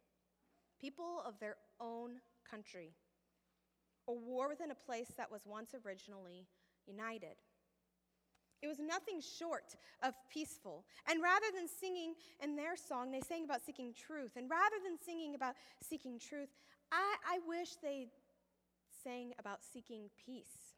people 0.80 1.22
of 1.26 1.38
their 1.40 1.56
own 1.80 2.20
country, 2.48 2.92
a 4.08 4.12
war 4.12 4.48
within 4.48 4.70
a 4.70 4.74
place 4.74 5.12
that 5.16 5.30
was 5.30 5.42
once 5.46 5.74
originally 5.84 6.46
united. 6.86 7.36
It 8.60 8.66
was 8.66 8.78
nothing 8.78 9.20
short 9.20 9.76
of 10.02 10.14
peaceful. 10.32 10.84
And 11.08 11.22
rather 11.22 11.46
than 11.54 11.68
singing 11.68 12.14
in 12.42 12.56
their 12.56 12.76
song, 12.76 13.12
they 13.12 13.20
sang 13.20 13.44
about 13.44 13.64
seeking 13.64 13.94
truth. 13.94 14.32
And 14.36 14.50
rather 14.50 14.76
than 14.84 14.98
singing 15.04 15.34
about 15.36 15.54
seeking 15.80 16.18
truth, 16.18 16.48
I, 16.90 17.16
I 17.26 17.38
wish 17.46 17.76
they 17.82 18.08
sang 19.04 19.32
about 19.38 19.60
seeking 19.62 20.10
peace. 20.26 20.74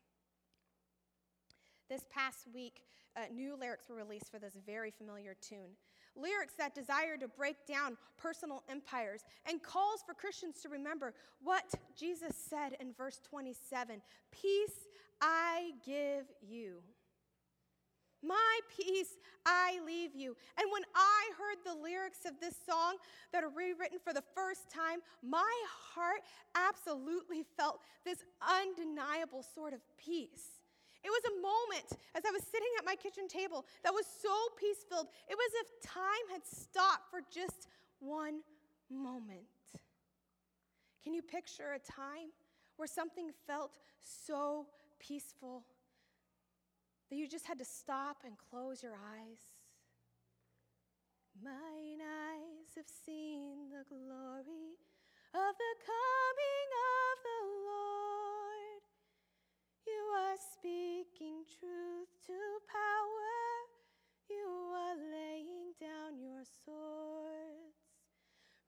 This 1.88 2.04
past 2.10 2.46
week, 2.54 2.84
uh, 3.16 3.32
new 3.32 3.56
lyrics 3.58 3.88
were 3.88 3.96
released 3.96 4.30
for 4.30 4.38
this 4.38 4.56
very 4.66 4.90
familiar 4.90 5.34
tune. 5.40 5.76
Lyrics 6.20 6.54
that 6.58 6.74
desire 6.74 7.16
to 7.16 7.28
break 7.28 7.56
down 7.66 7.96
personal 8.18 8.62
empires 8.68 9.22
and 9.48 9.62
calls 9.62 10.02
for 10.06 10.14
Christians 10.14 10.60
to 10.62 10.68
remember 10.68 11.14
what 11.42 11.64
Jesus 11.96 12.34
said 12.36 12.76
in 12.80 12.92
verse 12.92 13.20
27 13.28 14.00
Peace 14.30 14.86
I 15.20 15.72
give 15.84 16.26
you. 16.40 16.82
My 18.22 18.60
peace 18.76 19.16
I 19.46 19.80
leave 19.86 20.14
you. 20.14 20.36
And 20.58 20.70
when 20.70 20.82
I 20.94 21.30
heard 21.38 21.58
the 21.64 21.82
lyrics 21.82 22.26
of 22.26 22.38
this 22.40 22.54
song 22.68 22.96
that 23.32 23.42
are 23.42 23.48
rewritten 23.48 23.98
for 24.02 24.12
the 24.12 24.22
first 24.34 24.70
time, 24.70 25.00
my 25.22 25.52
heart 25.94 26.20
absolutely 26.54 27.44
felt 27.56 27.80
this 28.04 28.18
undeniable 28.42 29.42
sort 29.42 29.72
of 29.72 29.80
peace. 29.96 30.59
It 31.02 31.08
was 31.08 31.22
a 31.32 31.40
moment 31.40 31.88
as 32.14 32.24
I 32.26 32.30
was 32.30 32.42
sitting 32.42 32.68
at 32.78 32.84
my 32.84 32.94
kitchen 32.94 33.26
table 33.26 33.64
that 33.84 33.92
was 33.92 34.04
so 34.06 34.32
peace 34.58 34.84
filled. 34.88 35.08
It 35.28 35.34
was 35.34 35.50
as 35.52 35.66
if 35.66 35.90
time 35.90 36.26
had 36.30 36.44
stopped 36.44 37.10
for 37.10 37.20
just 37.32 37.68
one 38.00 38.40
moment. 38.90 39.48
Can 41.02 41.14
you 41.14 41.22
picture 41.22 41.72
a 41.72 41.78
time 41.78 42.32
where 42.76 42.88
something 42.88 43.30
felt 43.46 43.70
so 44.00 44.66
peaceful 44.98 45.64
that 47.08 47.16
you 47.16 47.26
just 47.26 47.46
had 47.46 47.58
to 47.58 47.64
stop 47.64 48.18
and 48.24 48.34
close 48.50 48.82
your 48.82 48.92
eyes? 48.92 49.40
Mine 51.42 52.00
eyes 52.02 52.74
have 52.76 52.86
seen 53.06 53.70
the 53.70 53.84
glory 53.88 54.76
of 55.32 55.54
the 55.56 55.74
coming 55.86 56.68
of 56.76 57.22
the 57.24 57.40
Lord. 57.66 58.09
You 59.86 60.02
are 60.12 60.36
speaking 60.36 61.44
truth 61.58 62.12
to 62.26 62.38
power. 62.68 63.40
You 64.28 64.46
are 64.76 64.96
laying 64.96 65.72
down 65.80 66.20
your 66.20 66.44
swords, 66.44 67.80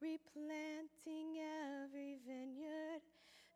replanting 0.01 1.39
every 1.39 2.17
vineyard 2.27 3.05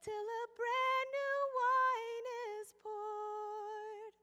till 0.04 0.26
a 0.42 0.44
brand 0.52 1.08
new 1.16 1.38
wine 1.58 2.28
is 2.60 2.68
poured. 2.84 4.16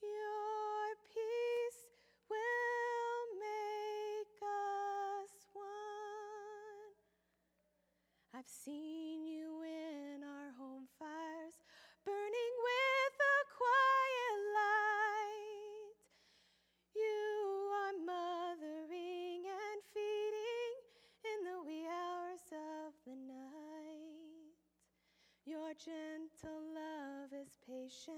Your 0.00 0.96
peace 1.12 1.80
will 2.26 3.22
make 3.38 4.40
us 4.42 5.32
one. 5.52 6.96
I've 8.34 8.48
seen 8.48 8.73
is 27.86 28.08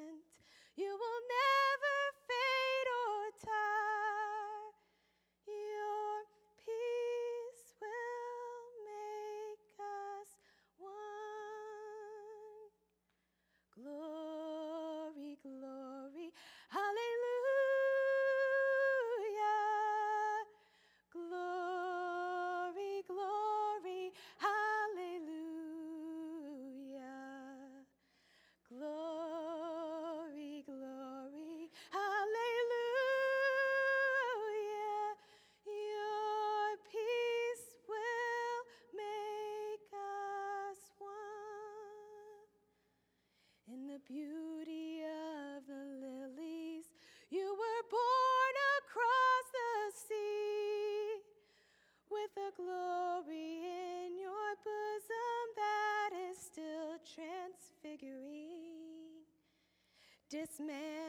dismantling 60.31 61.06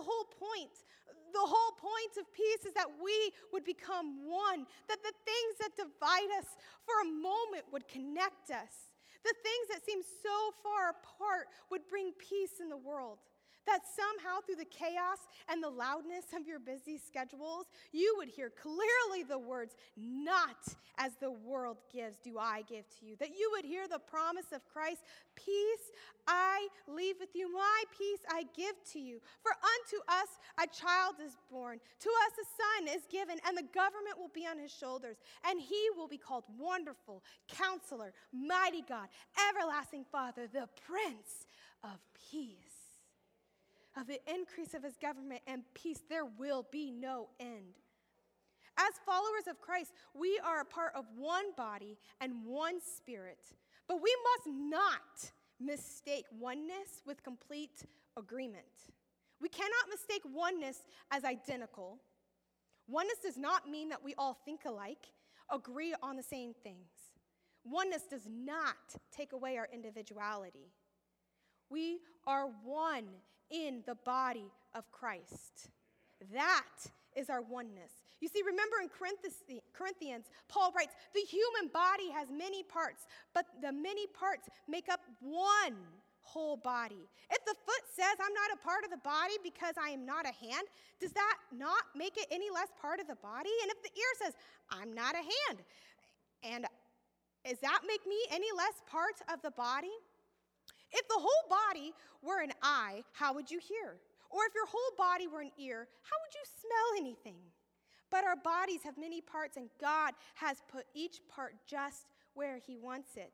the 0.00 0.08
whole 0.08 0.24
point. 0.32 0.72
The 1.32 1.44
whole 1.44 1.72
point 1.76 2.16
of 2.18 2.26
peace 2.32 2.64
is 2.66 2.74
that 2.74 2.88
we 2.98 3.14
would 3.52 3.64
become 3.64 4.26
one, 4.26 4.66
that 4.88 4.98
the 5.04 5.14
things 5.28 5.52
that 5.60 5.76
divide 5.76 6.30
us 6.40 6.48
for 6.82 6.96
a 7.04 7.08
moment 7.08 7.68
would 7.70 7.86
connect 7.86 8.50
us. 8.50 8.90
The 9.22 9.36
things 9.44 9.68
that 9.70 9.84
seem 9.84 10.00
so 10.02 10.36
far 10.64 10.96
apart 10.96 11.52
would 11.70 11.86
bring 11.86 12.12
peace 12.18 12.58
in 12.60 12.68
the 12.68 12.76
world. 12.76 13.18
That 13.66 13.80
somehow, 13.94 14.40
through 14.40 14.56
the 14.56 14.64
chaos 14.64 15.18
and 15.48 15.62
the 15.62 15.70
loudness 15.70 16.24
of 16.34 16.46
your 16.46 16.58
busy 16.58 16.98
schedules, 16.98 17.66
you 17.92 18.14
would 18.18 18.28
hear 18.28 18.50
clearly 18.50 19.22
the 19.28 19.38
words, 19.38 19.76
Not 19.96 20.56
as 20.98 21.12
the 21.20 21.30
world 21.30 21.78
gives, 21.92 22.16
do 22.18 22.38
I 22.38 22.62
give 22.68 22.84
to 22.98 23.06
you. 23.06 23.16
That 23.16 23.30
you 23.30 23.50
would 23.54 23.64
hear 23.64 23.86
the 23.86 23.98
promise 23.98 24.52
of 24.52 24.66
Christ, 24.66 25.02
Peace 25.36 25.90
I 26.26 26.68
leave 26.86 27.16
with 27.18 27.30
you, 27.34 27.52
my 27.52 27.82
peace 27.96 28.20
I 28.28 28.44
give 28.56 28.74
to 28.92 28.98
you. 28.98 29.20
For 29.42 29.52
unto 29.52 30.02
us 30.08 30.28
a 30.62 30.66
child 30.66 31.16
is 31.24 31.36
born, 31.50 31.80
to 32.00 32.08
us 32.08 32.32
a 32.38 32.46
son 32.86 32.96
is 32.96 33.02
given, 33.10 33.38
and 33.46 33.56
the 33.56 33.68
government 33.74 34.18
will 34.18 34.30
be 34.32 34.46
on 34.46 34.58
his 34.58 34.72
shoulders. 34.72 35.16
And 35.48 35.60
he 35.60 35.88
will 35.96 36.08
be 36.08 36.18
called 36.18 36.44
Wonderful, 36.58 37.22
Counselor, 37.48 38.12
Mighty 38.32 38.82
God, 38.88 39.08
Everlasting 39.48 40.04
Father, 40.10 40.46
the 40.46 40.68
Prince 40.86 41.46
of 41.82 41.98
Peace. 42.30 42.69
Of 43.96 44.06
the 44.06 44.20
increase 44.32 44.74
of 44.74 44.84
his 44.84 44.96
government 44.96 45.42
and 45.46 45.62
peace, 45.74 46.00
there 46.08 46.24
will 46.24 46.66
be 46.70 46.90
no 46.90 47.28
end. 47.40 47.74
As 48.78 48.94
followers 49.04 49.46
of 49.48 49.60
Christ, 49.60 49.92
we 50.14 50.40
are 50.44 50.60
a 50.60 50.64
part 50.64 50.92
of 50.94 51.04
one 51.16 51.52
body 51.56 51.98
and 52.20 52.44
one 52.44 52.80
spirit, 52.80 53.40
but 53.88 54.00
we 54.00 54.14
must 54.24 54.56
not 54.56 55.32
mistake 55.58 56.24
oneness 56.38 57.02
with 57.04 57.22
complete 57.22 57.84
agreement. 58.16 58.64
We 59.40 59.48
cannot 59.48 59.88
mistake 59.90 60.22
oneness 60.24 60.78
as 61.10 61.24
identical. 61.24 61.98
Oneness 62.88 63.18
does 63.22 63.36
not 63.36 63.68
mean 63.68 63.88
that 63.88 64.02
we 64.02 64.14
all 64.16 64.38
think 64.44 64.60
alike, 64.66 65.06
agree 65.50 65.94
on 66.02 66.16
the 66.16 66.22
same 66.22 66.54
things. 66.62 66.88
Oneness 67.64 68.02
does 68.02 68.26
not 68.28 68.76
take 69.14 69.32
away 69.32 69.58
our 69.58 69.68
individuality. 69.72 70.72
We 71.68 72.00
are 72.26 72.46
one 72.64 73.06
in 73.50 73.82
the 73.86 73.96
body 74.04 74.50
of 74.74 74.90
Christ. 74.90 75.70
That 76.32 76.66
is 77.16 77.30
our 77.30 77.42
oneness. 77.42 77.92
You 78.20 78.28
see, 78.28 78.42
remember 78.42 78.76
in 78.82 78.90
Corinthians, 79.72 80.26
Paul 80.48 80.72
writes, 80.76 80.92
the 81.14 81.20
human 81.20 81.72
body 81.72 82.10
has 82.12 82.28
many 82.30 82.62
parts, 82.62 83.06
but 83.34 83.46
the 83.62 83.72
many 83.72 84.06
parts 84.06 84.48
make 84.68 84.88
up 84.88 85.00
one 85.20 85.76
whole 86.22 86.56
body. 86.56 87.08
If 87.30 87.44
the 87.46 87.54
foot 87.66 87.84
says, 87.96 88.14
I'm 88.20 88.34
not 88.34 88.52
a 88.52 88.62
part 88.62 88.84
of 88.84 88.90
the 88.90 89.02
body 89.02 89.34
because 89.42 89.74
I 89.80 89.88
am 89.88 90.04
not 90.04 90.26
a 90.26 90.34
hand, 90.36 90.68
does 91.00 91.12
that 91.12 91.36
not 91.56 91.82
make 91.96 92.16
it 92.18 92.26
any 92.30 92.50
less 92.52 92.68
part 92.80 93.00
of 93.00 93.08
the 93.08 93.16
body? 93.16 93.50
And 93.62 93.70
if 93.72 93.82
the 93.82 93.90
ear 93.98 94.12
says, 94.22 94.34
I'm 94.70 94.92
not 94.92 95.14
a 95.14 95.24
hand, 95.24 95.64
and 96.44 96.66
does 97.44 97.58
that 97.60 97.80
make 97.88 98.06
me 98.06 98.16
any 98.30 98.52
less 98.54 98.82
part 98.86 99.16
of 99.32 99.40
the 99.42 99.50
body? 99.52 99.90
If 100.92 101.06
the 101.08 101.18
whole 101.18 101.48
body 101.48 101.92
were 102.22 102.42
an 102.42 102.52
eye, 102.62 103.02
how 103.12 103.34
would 103.34 103.50
you 103.50 103.58
hear? 103.58 103.96
Or 104.30 104.44
if 104.46 104.54
your 104.54 104.66
whole 104.66 104.96
body 104.96 105.26
were 105.26 105.40
an 105.40 105.50
ear, 105.58 105.88
how 106.02 106.16
would 106.22 106.34
you 106.34 106.44
smell 106.60 107.04
anything? 107.04 107.40
But 108.10 108.24
our 108.24 108.36
bodies 108.36 108.80
have 108.84 108.98
many 108.98 109.20
parts, 109.20 109.56
and 109.56 109.68
God 109.80 110.14
has 110.34 110.58
put 110.70 110.84
each 110.94 111.20
part 111.28 111.54
just 111.66 112.06
where 112.34 112.58
He 112.58 112.76
wants 112.76 113.16
it. 113.16 113.32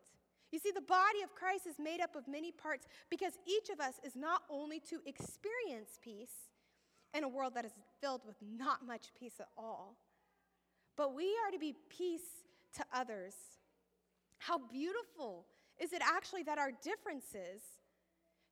You 0.52 0.58
see, 0.58 0.70
the 0.70 0.80
body 0.80 1.22
of 1.24 1.34
Christ 1.34 1.66
is 1.66 1.76
made 1.78 2.00
up 2.00 2.14
of 2.14 2.28
many 2.28 2.52
parts 2.52 2.86
because 3.10 3.32
each 3.46 3.68
of 3.68 3.80
us 3.80 3.94
is 4.04 4.14
not 4.14 4.42
only 4.48 4.80
to 4.90 5.00
experience 5.04 5.98
peace 6.02 6.50
in 7.14 7.24
a 7.24 7.28
world 7.28 7.54
that 7.54 7.64
is 7.64 7.72
filled 8.00 8.22
with 8.26 8.36
not 8.42 8.86
much 8.86 9.08
peace 9.18 9.34
at 9.40 9.48
all, 9.58 9.96
but 10.96 11.14
we 11.14 11.36
are 11.44 11.50
to 11.52 11.58
be 11.58 11.74
peace 11.88 12.44
to 12.76 12.84
others. 12.92 13.34
How 14.38 14.58
beautiful 14.58 15.46
is 15.80 15.92
it 15.92 16.02
actually 16.04 16.42
that 16.44 16.58
our 16.58 16.72
differences 16.82 17.62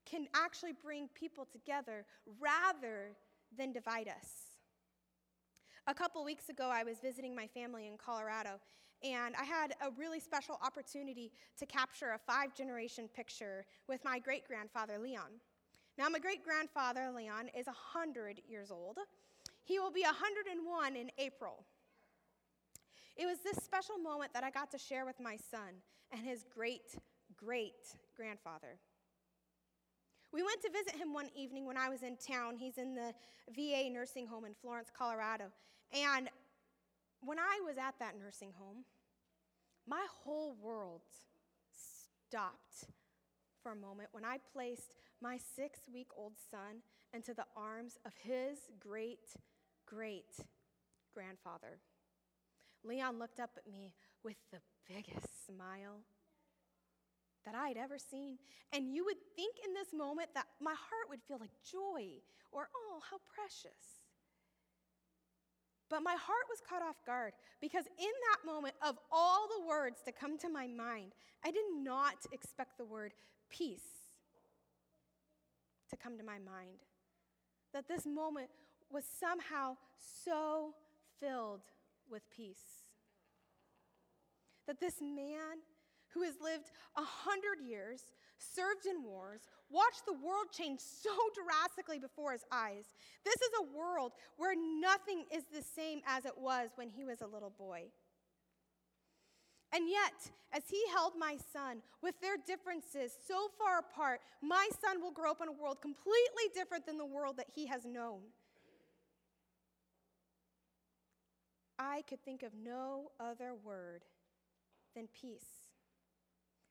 can 0.04 0.26
actually 0.34 0.72
bring 0.72 1.08
people 1.14 1.46
together 1.50 2.04
rather 2.40 3.16
than 3.56 3.72
divide 3.72 4.08
us? 4.08 4.54
A 5.86 5.94
couple 5.94 6.24
weeks 6.24 6.48
ago, 6.48 6.70
I 6.72 6.82
was 6.82 6.98
visiting 7.00 7.34
my 7.34 7.46
family 7.46 7.86
in 7.86 7.98
Colorado, 7.98 8.60
and 9.02 9.34
I 9.38 9.44
had 9.44 9.74
a 9.82 9.90
really 9.98 10.20
special 10.20 10.58
opportunity 10.64 11.30
to 11.58 11.66
capture 11.66 12.12
a 12.12 12.18
five 12.18 12.54
generation 12.54 13.08
picture 13.14 13.66
with 13.86 14.02
my 14.04 14.18
great 14.18 14.46
grandfather, 14.46 14.98
Leon. 14.98 15.40
Now, 15.98 16.08
my 16.08 16.18
great 16.18 16.42
grandfather, 16.42 17.10
Leon, 17.14 17.50
is 17.56 17.66
100 17.66 18.40
years 18.48 18.70
old. 18.70 18.98
He 19.62 19.78
will 19.78 19.92
be 19.92 20.02
101 20.02 20.96
in 20.96 21.10
April. 21.18 21.64
It 23.16 23.26
was 23.26 23.38
this 23.44 23.62
special 23.62 23.98
moment 23.98 24.32
that 24.32 24.42
I 24.42 24.50
got 24.50 24.70
to 24.72 24.78
share 24.78 25.04
with 25.04 25.20
my 25.20 25.36
son 25.36 25.82
and 26.10 26.26
his 26.26 26.44
great 26.52 26.96
great 27.44 27.94
grandfather. 28.16 28.78
We 30.32 30.42
went 30.42 30.62
to 30.62 30.70
visit 30.70 30.96
him 30.96 31.12
one 31.12 31.28
evening 31.36 31.66
when 31.66 31.76
I 31.76 31.88
was 31.88 32.02
in 32.02 32.16
town. 32.16 32.56
He's 32.56 32.78
in 32.78 32.94
the 32.94 33.12
VA 33.54 33.88
nursing 33.90 34.26
home 34.26 34.44
in 34.44 34.54
Florence, 34.54 34.88
Colorado. 34.96 35.44
And 35.92 36.28
when 37.20 37.38
I 37.38 37.60
was 37.64 37.76
at 37.78 37.94
that 38.00 38.18
nursing 38.18 38.52
home, 38.58 38.84
my 39.86 40.04
whole 40.24 40.56
world 40.60 41.02
stopped 41.70 42.86
for 43.62 43.72
a 43.72 43.76
moment 43.76 44.08
when 44.12 44.24
I 44.24 44.38
placed 44.52 44.92
my 45.22 45.38
six 45.38 45.80
week 45.92 46.08
old 46.16 46.32
son 46.50 46.82
into 47.12 47.32
the 47.32 47.44
arms 47.56 47.98
of 48.04 48.12
his 48.18 48.58
great, 48.80 49.36
great 49.86 50.36
grandfather. 51.14 51.78
Leon 52.82 53.18
looked 53.18 53.40
up 53.40 53.50
at 53.56 53.70
me 53.70 53.92
with 54.24 54.36
the 54.50 54.58
biggest 54.88 55.46
smile 55.46 56.00
that 57.44 57.54
I 57.54 57.68
had 57.68 57.76
ever 57.76 57.98
seen. 57.98 58.38
And 58.72 58.92
you 58.92 59.04
would 59.04 59.18
think 59.36 59.56
in 59.64 59.74
this 59.74 59.92
moment 59.92 60.30
that 60.34 60.46
my 60.60 60.72
heart 60.72 61.08
would 61.10 61.20
feel 61.26 61.38
like 61.38 61.50
joy 61.70 62.20
or, 62.52 62.68
oh, 62.74 63.00
how 63.10 63.18
precious. 63.34 64.04
But 65.90 66.02
my 66.02 66.14
heart 66.14 66.46
was 66.48 66.60
caught 66.68 66.82
off 66.82 66.96
guard 67.06 67.34
because 67.60 67.84
in 67.98 68.14
that 68.30 68.50
moment, 68.50 68.74
of 68.82 68.98
all 69.12 69.46
the 69.48 69.66
words 69.66 70.00
to 70.06 70.12
come 70.12 70.38
to 70.38 70.48
my 70.48 70.66
mind, 70.66 71.12
I 71.44 71.50
did 71.50 71.64
not 71.76 72.16
expect 72.32 72.78
the 72.78 72.84
word 72.84 73.12
peace 73.50 74.08
to 75.90 75.96
come 75.96 76.16
to 76.18 76.24
my 76.24 76.38
mind. 76.38 76.80
That 77.72 77.86
this 77.86 78.06
moment 78.06 78.48
was 78.90 79.04
somehow 79.04 79.76
so 80.24 80.74
filled 81.20 81.60
with 82.10 82.22
peace. 82.30 82.84
That 84.66 84.80
this 84.80 85.00
man 85.00 85.58
who 86.14 86.22
has 86.22 86.34
lived 86.40 86.70
a 86.96 87.02
hundred 87.02 87.60
years, 87.66 88.00
served 88.38 88.86
in 88.86 89.02
wars, 89.02 89.40
watched 89.68 90.06
the 90.06 90.12
world 90.12 90.46
change 90.52 90.80
so 90.80 91.10
drastically 91.34 91.98
before 91.98 92.32
his 92.32 92.44
eyes. 92.52 92.84
This 93.24 93.34
is 93.34 93.50
a 93.60 93.76
world 93.76 94.12
where 94.36 94.54
nothing 94.54 95.24
is 95.34 95.44
the 95.52 95.62
same 95.62 96.00
as 96.06 96.24
it 96.24 96.38
was 96.38 96.70
when 96.76 96.88
he 96.88 97.04
was 97.04 97.20
a 97.20 97.26
little 97.26 97.52
boy. 97.58 97.84
And 99.74 99.90
yet, 99.90 100.30
as 100.52 100.62
he 100.70 100.80
held 100.92 101.14
my 101.18 101.36
son 101.52 101.82
with 102.00 102.14
their 102.20 102.36
differences 102.46 103.12
so 103.26 103.48
far 103.58 103.80
apart, 103.80 104.20
my 104.40 104.68
son 104.80 105.02
will 105.02 105.10
grow 105.10 105.32
up 105.32 105.42
in 105.42 105.48
a 105.48 105.52
world 105.52 105.82
completely 105.82 106.46
different 106.54 106.86
than 106.86 106.96
the 106.96 107.04
world 107.04 107.38
that 107.38 107.48
he 107.52 107.66
has 107.66 107.84
known. 107.84 108.20
I 111.76 112.02
could 112.08 112.24
think 112.24 112.44
of 112.44 112.52
no 112.54 113.10
other 113.18 113.52
word 113.52 114.02
than 114.94 115.08
peace. 115.12 115.63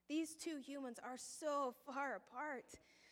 These 0.10 0.36
two 0.36 0.58
humans 0.58 0.98
are 1.04 1.18
so 1.18 1.74
far 1.86 2.16
apart, 2.16 2.66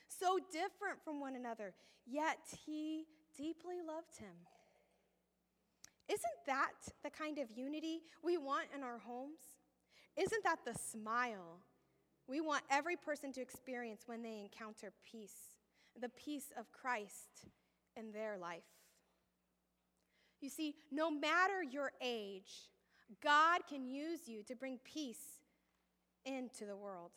so 0.07 0.39
different 0.51 1.03
from 1.03 1.19
one 1.19 1.35
another, 1.35 1.73
yet 2.05 2.39
he 2.65 3.05
deeply 3.37 3.77
loved 3.85 4.17
him. 4.19 4.35
Isn't 6.09 6.45
that 6.47 6.73
the 7.03 7.09
kind 7.09 7.37
of 7.37 7.49
unity 7.51 8.01
we 8.23 8.37
want 8.37 8.67
in 8.75 8.83
our 8.83 8.97
homes? 8.97 9.39
Isn't 10.17 10.43
that 10.43 10.59
the 10.65 10.77
smile 10.77 11.59
we 12.27 12.41
want 12.41 12.63
every 12.69 12.97
person 12.97 13.31
to 13.33 13.41
experience 13.41 14.03
when 14.05 14.21
they 14.21 14.39
encounter 14.39 14.91
peace, 15.09 15.55
the 15.99 16.09
peace 16.09 16.51
of 16.57 16.71
Christ 16.73 17.47
in 17.95 18.11
their 18.11 18.37
life? 18.37 18.63
You 20.41 20.49
see, 20.49 20.75
no 20.91 21.09
matter 21.09 21.63
your 21.63 21.93
age, 22.01 22.69
God 23.23 23.61
can 23.69 23.85
use 23.85 24.27
you 24.27 24.43
to 24.43 24.55
bring 24.55 24.79
peace 24.83 25.40
into 26.25 26.65
the 26.65 26.75
world. 26.75 27.11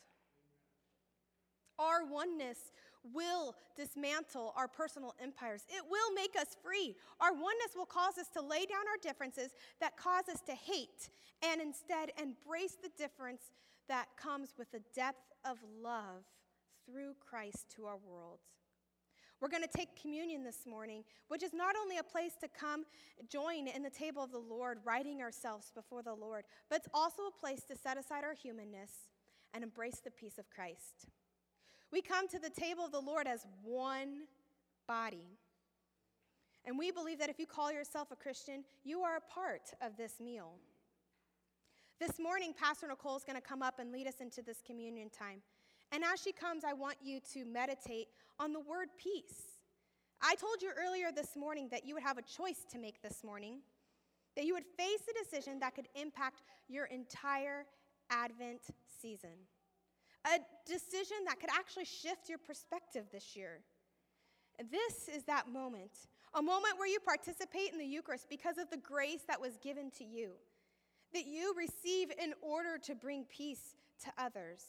Our 1.77 2.05
oneness 2.05 2.71
will 3.13 3.55
dismantle 3.75 4.53
our 4.55 4.67
personal 4.67 5.13
empires. 5.21 5.63
It 5.69 5.83
will 5.89 6.13
make 6.13 6.35
us 6.39 6.55
free. 6.63 6.95
Our 7.19 7.33
oneness 7.33 7.75
will 7.75 7.85
cause 7.85 8.17
us 8.17 8.29
to 8.29 8.41
lay 8.41 8.65
down 8.65 8.87
our 8.87 8.97
differences 9.01 9.51
that 9.79 9.97
cause 9.97 10.29
us 10.29 10.41
to 10.41 10.53
hate 10.53 11.09
and 11.43 11.61
instead 11.61 12.11
embrace 12.21 12.77
the 12.81 12.89
difference 12.97 13.51
that 13.87 14.07
comes 14.17 14.53
with 14.57 14.71
the 14.71 14.81
depth 14.95 15.33
of 15.43 15.57
love 15.81 16.23
through 16.85 17.13
Christ 17.19 17.67
to 17.75 17.85
our 17.85 17.97
world. 17.97 18.39
We're 19.41 19.49
going 19.49 19.63
to 19.63 19.77
take 19.77 20.01
communion 20.01 20.43
this 20.43 20.65
morning, 20.67 21.03
which 21.27 21.43
is 21.43 21.53
not 21.53 21.75
only 21.79 21.97
a 21.97 22.03
place 22.03 22.33
to 22.41 22.47
come 22.47 22.85
join 23.29 23.67
in 23.67 23.83
the 23.83 23.89
table 23.89 24.23
of 24.23 24.31
the 24.31 24.37
Lord, 24.39 24.79
writing 24.85 25.21
ourselves 25.21 25.71
before 25.75 26.01
the 26.01 26.13
Lord, 26.13 26.45
but 26.69 26.77
it's 26.77 26.87
also 26.93 27.23
a 27.23 27.39
place 27.39 27.63
to 27.69 27.75
set 27.75 27.97
aside 27.97 28.23
our 28.23 28.33
humanness 28.33 28.91
and 29.53 29.63
embrace 29.63 30.01
the 30.03 30.11
peace 30.11 30.37
of 30.37 30.49
Christ. 30.49 31.07
We 31.91 32.01
come 32.01 32.27
to 32.29 32.39
the 32.39 32.49
table 32.49 32.85
of 32.85 32.91
the 32.91 32.99
Lord 32.99 33.27
as 33.27 33.45
one 33.63 34.23
body. 34.87 35.37
And 36.65 36.79
we 36.79 36.91
believe 36.91 37.19
that 37.19 37.29
if 37.29 37.39
you 37.39 37.45
call 37.45 37.71
yourself 37.71 38.11
a 38.11 38.15
Christian, 38.15 38.63
you 38.83 39.01
are 39.01 39.17
a 39.17 39.33
part 39.33 39.71
of 39.81 39.97
this 39.97 40.19
meal. 40.19 40.53
This 41.99 42.19
morning, 42.19 42.53
Pastor 42.59 42.87
Nicole 42.87 43.15
is 43.15 43.23
going 43.23 43.39
to 43.39 43.47
come 43.47 43.61
up 43.61 43.79
and 43.79 43.91
lead 43.91 44.07
us 44.07 44.15
into 44.19 44.41
this 44.41 44.61
communion 44.65 45.09
time. 45.09 45.41
And 45.91 46.03
as 46.03 46.21
she 46.21 46.31
comes, 46.31 46.63
I 46.63 46.73
want 46.73 46.97
you 47.01 47.19
to 47.33 47.45
meditate 47.45 48.07
on 48.39 48.53
the 48.53 48.59
word 48.59 48.89
peace. 48.97 49.59
I 50.21 50.35
told 50.35 50.61
you 50.61 50.71
earlier 50.77 51.11
this 51.11 51.35
morning 51.35 51.69
that 51.71 51.85
you 51.85 51.93
would 51.93 52.03
have 52.03 52.17
a 52.17 52.21
choice 52.21 52.65
to 52.71 52.79
make 52.79 53.01
this 53.01 53.23
morning, 53.23 53.59
that 54.35 54.45
you 54.45 54.53
would 54.53 54.65
face 54.77 55.01
a 55.09 55.23
decision 55.23 55.59
that 55.59 55.75
could 55.75 55.87
impact 55.95 56.41
your 56.67 56.85
entire 56.85 57.65
Advent 58.09 58.61
season, 59.01 59.35
a 60.25 60.39
decision 60.65 61.17
that 61.25 61.39
could 61.39 61.49
actually 61.49 61.85
shift 61.85 62.29
your 62.29 62.37
perspective 62.37 63.05
this 63.11 63.35
year. 63.35 63.61
This 64.71 65.09
is 65.13 65.23
that 65.25 65.51
moment, 65.51 65.91
a 66.33 66.41
moment 66.41 66.77
where 66.77 66.87
you 66.87 66.99
participate 66.99 67.71
in 67.71 67.79
the 67.79 67.85
Eucharist 67.85 68.27
because 68.29 68.57
of 68.57 68.69
the 68.69 68.77
grace 68.77 69.23
that 69.27 69.39
was 69.39 69.57
given 69.57 69.91
to 69.97 70.03
you, 70.03 70.31
that 71.13 71.25
you 71.25 71.53
receive 71.57 72.11
in 72.21 72.33
order 72.41 72.77
to 72.83 72.95
bring 72.95 73.25
peace 73.25 73.75
to 74.03 74.11
others. 74.17 74.63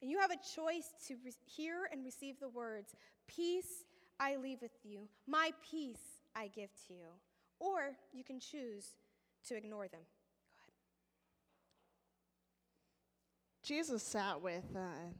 And 0.00 0.10
you 0.10 0.18
have 0.18 0.30
a 0.30 0.36
choice 0.36 0.92
to 1.08 1.16
re- 1.24 1.32
hear 1.44 1.88
and 1.90 2.04
receive 2.04 2.38
the 2.38 2.48
words, 2.48 2.94
Peace 3.26 3.84
I 4.20 4.36
leave 4.36 4.62
with 4.62 4.78
you, 4.84 5.08
my 5.26 5.52
peace 5.70 6.22
I 6.34 6.48
give 6.48 6.70
to 6.86 6.94
you. 6.94 7.08
Or 7.60 7.96
you 8.12 8.24
can 8.24 8.38
choose 8.38 8.94
to 9.48 9.56
ignore 9.56 9.88
them. 9.88 10.00
Jesus 13.62 14.02
sat 14.02 14.40
with 14.40 14.64
uh, 14.74 15.10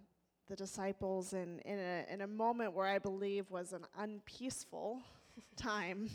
the 0.48 0.56
disciples 0.56 1.32
in, 1.32 1.58
in, 1.60 1.78
a, 1.78 2.06
in 2.10 2.20
a 2.22 2.26
moment 2.26 2.72
where 2.72 2.86
I 2.86 2.98
believe 2.98 3.50
was 3.50 3.72
an 3.72 3.84
unpeaceful 3.98 5.02
time. 5.56 6.08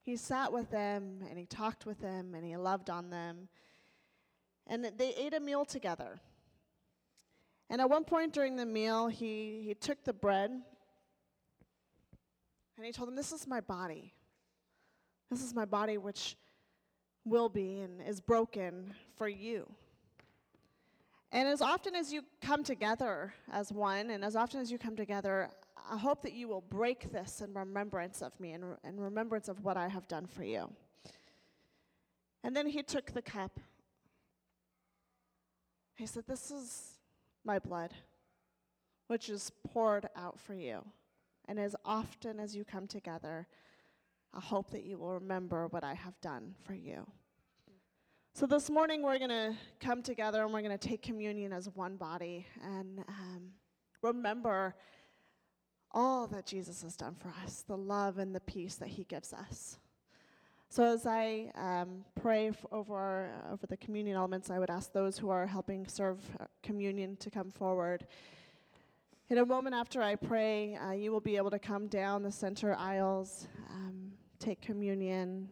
he 0.00 0.16
sat 0.16 0.52
with 0.52 0.70
them 0.70 1.18
and 1.28 1.38
he 1.38 1.44
talked 1.44 1.84
with 1.84 2.00
them 2.00 2.34
and 2.34 2.44
he 2.44 2.56
loved 2.56 2.88
on 2.88 3.10
them. 3.10 3.48
And 4.66 4.90
they 4.96 5.14
ate 5.14 5.34
a 5.34 5.40
meal 5.40 5.64
together. 5.64 6.20
And 7.68 7.80
at 7.80 7.90
one 7.90 8.04
point 8.04 8.32
during 8.32 8.56
the 8.56 8.66
meal, 8.66 9.08
he, 9.08 9.62
he 9.66 9.74
took 9.74 10.04
the 10.04 10.12
bread 10.12 10.50
and 12.76 12.86
he 12.86 12.92
told 12.92 13.08
them, 13.08 13.16
This 13.16 13.32
is 13.32 13.46
my 13.46 13.60
body. 13.60 14.12
This 15.30 15.42
is 15.42 15.54
my 15.54 15.64
body, 15.64 15.98
which 15.98 16.36
will 17.24 17.48
be 17.48 17.80
and 17.80 18.00
is 18.00 18.20
broken 18.20 18.94
for 19.16 19.28
you. 19.28 19.66
And 21.32 21.48
as 21.48 21.60
often 21.60 21.96
as 21.96 22.12
you 22.12 22.22
come 22.40 22.62
together 22.62 23.34
as 23.52 23.72
one, 23.72 24.10
and 24.10 24.24
as 24.24 24.36
often 24.36 24.60
as 24.60 24.70
you 24.70 24.78
come 24.78 24.94
together, 24.94 25.50
I 25.90 25.96
hope 25.96 26.22
that 26.22 26.32
you 26.32 26.48
will 26.48 26.60
break 26.60 27.10
this 27.12 27.40
in 27.40 27.52
remembrance 27.52 28.22
of 28.22 28.38
me 28.38 28.52
and 28.52 28.64
in 28.84 29.00
remembrance 29.00 29.48
of 29.48 29.64
what 29.64 29.76
I 29.76 29.88
have 29.88 30.06
done 30.06 30.26
for 30.26 30.44
you. 30.44 30.70
And 32.44 32.54
then 32.54 32.68
he 32.68 32.82
took 32.82 33.12
the 33.12 33.22
cup. 33.22 33.58
He 35.96 36.06
said, 36.06 36.24
This 36.28 36.50
is 36.50 36.95
my 37.46 37.58
blood, 37.58 37.94
which 39.06 39.28
is 39.28 39.50
poured 39.72 40.08
out 40.16 40.38
for 40.38 40.54
you. 40.54 40.84
And 41.48 41.58
as 41.58 41.76
often 41.84 42.40
as 42.40 42.56
you 42.56 42.64
come 42.64 42.86
together, 42.86 43.46
I 44.34 44.40
hope 44.40 44.70
that 44.72 44.84
you 44.84 44.98
will 44.98 45.14
remember 45.14 45.68
what 45.68 45.84
I 45.84 45.94
have 45.94 46.20
done 46.20 46.54
for 46.64 46.74
you. 46.74 47.06
So 48.34 48.46
this 48.46 48.68
morning 48.68 49.02
we're 49.02 49.18
going 49.18 49.30
to 49.30 49.54
come 49.80 50.02
together 50.02 50.42
and 50.42 50.52
we're 50.52 50.60
going 50.60 50.76
to 50.76 50.88
take 50.88 51.00
communion 51.00 51.54
as 51.54 51.70
one 51.70 51.96
body 51.96 52.46
and 52.62 53.02
um, 53.08 53.52
remember 54.02 54.74
all 55.92 56.26
that 56.26 56.44
Jesus 56.44 56.82
has 56.82 56.96
done 56.96 57.14
for 57.14 57.32
us, 57.42 57.64
the 57.66 57.78
love 57.78 58.18
and 58.18 58.34
the 58.34 58.40
peace 58.40 58.74
that 58.74 58.88
he 58.88 59.04
gives 59.04 59.32
us. 59.32 59.78
So 60.76 60.82
as 60.84 61.06
I 61.06 61.50
um, 61.54 62.04
pray 62.20 62.48
f- 62.48 62.66
over, 62.70 63.30
uh, 63.30 63.54
over 63.54 63.66
the 63.66 63.78
communion 63.78 64.14
elements, 64.14 64.50
I 64.50 64.58
would 64.58 64.68
ask 64.68 64.92
those 64.92 65.16
who 65.16 65.30
are 65.30 65.46
helping 65.46 65.86
serve 65.86 66.18
uh, 66.38 66.44
communion 66.62 67.16
to 67.16 67.30
come 67.30 67.50
forward. 67.50 68.06
In 69.30 69.38
a 69.38 69.46
moment 69.46 69.74
after 69.74 70.02
I 70.02 70.16
pray, 70.16 70.76
uh, 70.76 70.90
you 70.90 71.12
will 71.12 71.22
be 71.22 71.38
able 71.38 71.50
to 71.52 71.58
come 71.58 71.86
down 71.86 72.22
the 72.22 72.30
center 72.30 72.74
aisles, 72.74 73.48
um, 73.70 74.12
take 74.38 74.60
communion, 74.60 75.48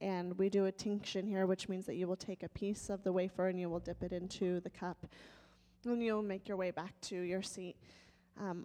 and 0.00 0.32
we 0.38 0.48
do 0.48 0.64
intinction 0.64 1.26
here, 1.26 1.46
which 1.46 1.68
means 1.68 1.84
that 1.84 1.96
you 1.96 2.08
will 2.08 2.16
take 2.16 2.42
a 2.42 2.48
piece 2.48 2.88
of 2.88 3.04
the 3.04 3.12
wafer 3.12 3.48
and 3.48 3.60
you 3.60 3.68
will 3.68 3.80
dip 3.80 4.02
it 4.02 4.14
into 4.14 4.60
the 4.60 4.70
cup, 4.70 5.06
and 5.84 6.02
you'll 6.02 6.22
make 6.22 6.48
your 6.48 6.56
way 6.56 6.70
back 6.70 6.98
to 7.02 7.20
your 7.20 7.42
seat. 7.42 7.76
Um, 8.40 8.64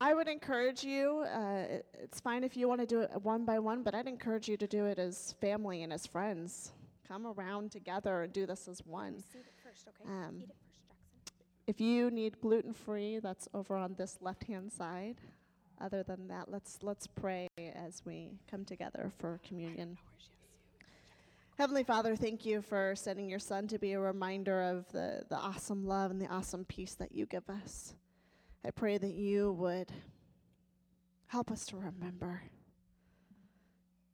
I 0.00 0.14
would 0.14 0.28
encourage 0.28 0.84
you, 0.84 1.24
uh, 1.26 1.80
it's 1.94 2.20
fine 2.20 2.44
if 2.44 2.56
you 2.56 2.68
want 2.68 2.80
to 2.80 2.86
do 2.86 3.00
it 3.00 3.10
one 3.22 3.44
by 3.44 3.58
one, 3.58 3.82
but 3.82 3.94
I'd 3.94 4.06
encourage 4.06 4.48
you 4.48 4.56
to 4.56 4.66
do 4.66 4.86
it 4.86 4.98
as 4.98 5.34
family 5.40 5.82
and 5.82 5.92
as 5.92 6.06
friends. 6.06 6.72
Come 7.06 7.26
around 7.26 7.72
together 7.72 8.22
and 8.22 8.32
do 8.32 8.46
this 8.46 8.68
as 8.68 8.80
one. 8.86 9.24
First, 9.64 9.88
okay? 9.88 10.08
Um, 10.08 10.44
if 11.66 11.80
you 11.80 12.10
need 12.10 12.40
gluten 12.40 12.72
free, 12.72 13.18
that's 13.18 13.48
over 13.54 13.76
on 13.76 13.94
this 13.98 14.18
left 14.20 14.44
hand 14.44 14.70
side. 14.70 15.16
Other 15.80 16.02
than 16.02 16.28
that, 16.28 16.50
let's 16.50 16.78
let's 16.82 17.06
pray 17.06 17.48
as 17.58 18.02
we 18.04 18.30
come 18.50 18.64
together 18.64 19.12
for 19.18 19.40
communion. 19.46 19.96
Heavenly 21.56 21.84
Father, 21.84 22.14
thank 22.14 22.46
you 22.46 22.62
for 22.62 22.94
sending 22.94 23.28
your 23.28 23.38
Son 23.38 23.66
to 23.68 23.78
be 23.78 23.92
a 23.92 24.00
reminder 24.00 24.62
of 24.62 24.90
the, 24.92 25.24
the 25.28 25.36
awesome 25.36 25.84
love 25.84 26.10
and 26.12 26.20
the 26.20 26.28
awesome 26.28 26.64
peace 26.64 26.94
that 26.94 27.12
you 27.12 27.26
give 27.26 27.48
us. 27.50 27.94
I 28.64 28.70
pray 28.70 28.98
that 28.98 29.14
you 29.14 29.52
would 29.52 29.92
help 31.28 31.50
us 31.50 31.64
to 31.66 31.76
remember. 31.76 32.42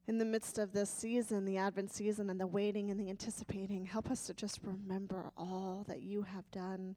In 0.06 0.18
the 0.18 0.24
midst 0.24 0.58
of 0.58 0.72
this 0.72 0.90
season, 0.90 1.44
the 1.44 1.56
Advent 1.56 1.90
season, 1.90 2.28
and 2.28 2.38
the 2.38 2.46
waiting 2.46 2.90
and 2.90 3.00
the 3.00 3.08
anticipating, 3.08 3.86
help 3.86 4.10
us 4.10 4.26
to 4.26 4.34
just 4.34 4.60
remember 4.62 5.30
all 5.36 5.84
that 5.88 6.02
you 6.02 6.22
have 6.22 6.50
done, 6.50 6.94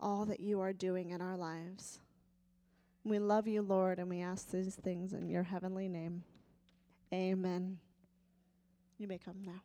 all 0.00 0.24
that 0.24 0.40
you 0.40 0.60
are 0.60 0.72
doing 0.72 1.10
in 1.10 1.20
our 1.20 1.36
lives. 1.36 2.00
We 3.04 3.18
love 3.18 3.46
you, 3.46 3.62
Lord, 3.62 3.98
and 3.98 4.08
we 4.08 4.20
ask 4.20 4.50
these 4.50 4.74
things 4.76 5.12
in 5.12 5.28
your 5.28 5.42
heavenly 5.42 5.88
name. 5.88 6.24
Amen. 7.12 7.78
You 8.96 9.08
may 9.08 9.18
come 9.18 9.42
now. 9.44 9.62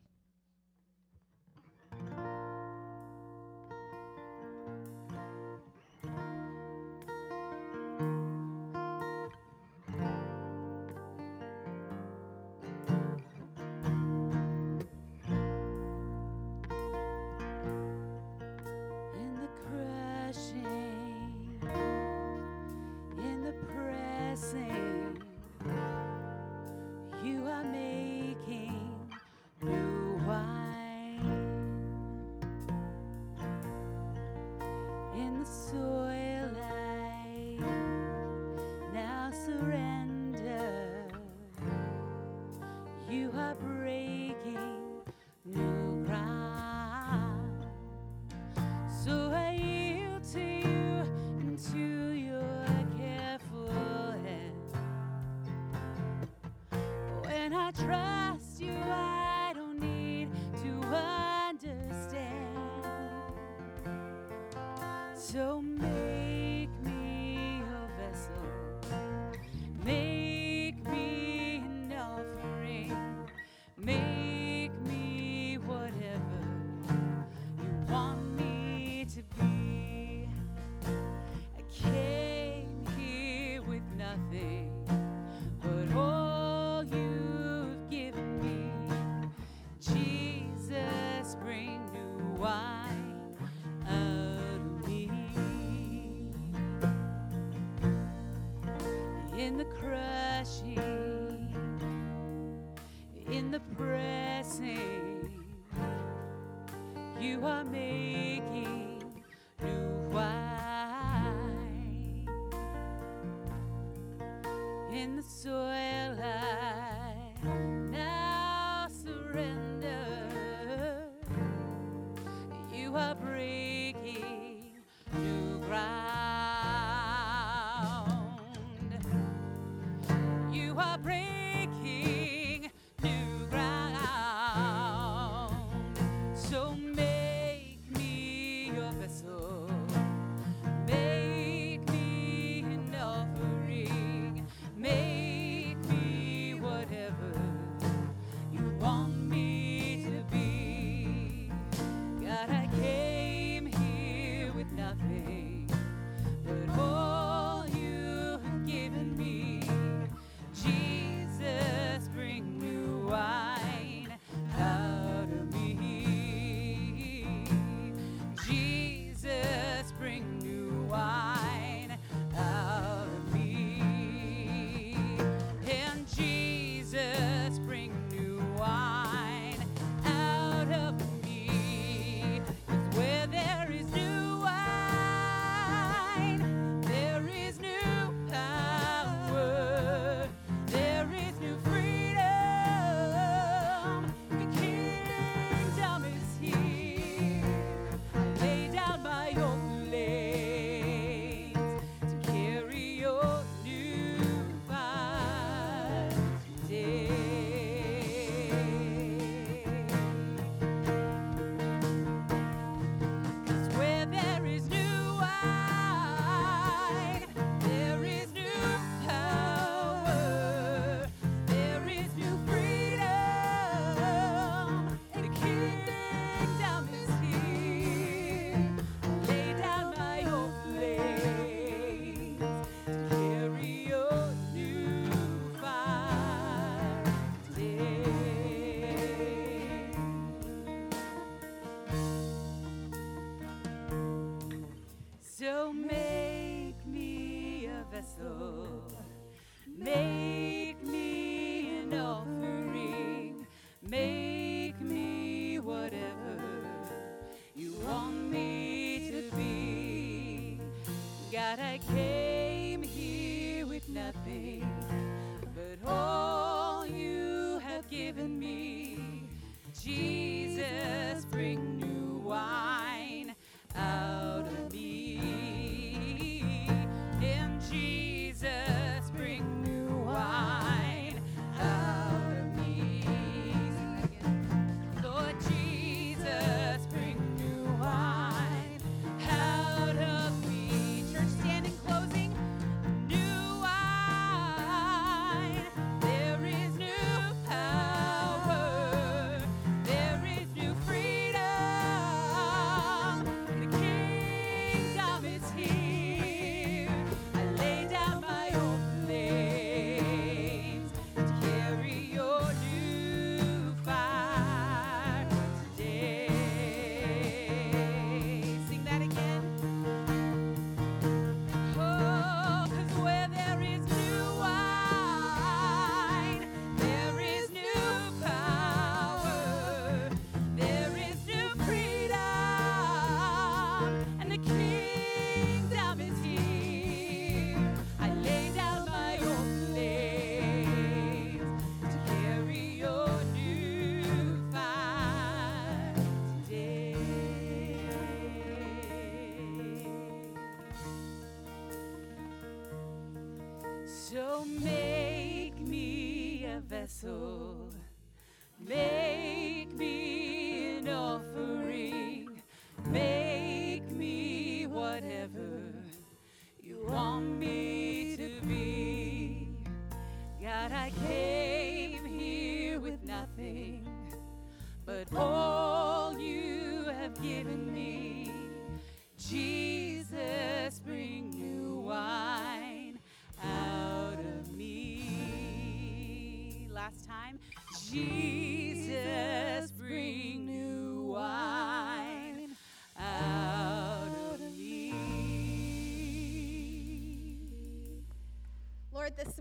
You 122.93 122.99
are 122.99 123.15
breaking 123.15 123.62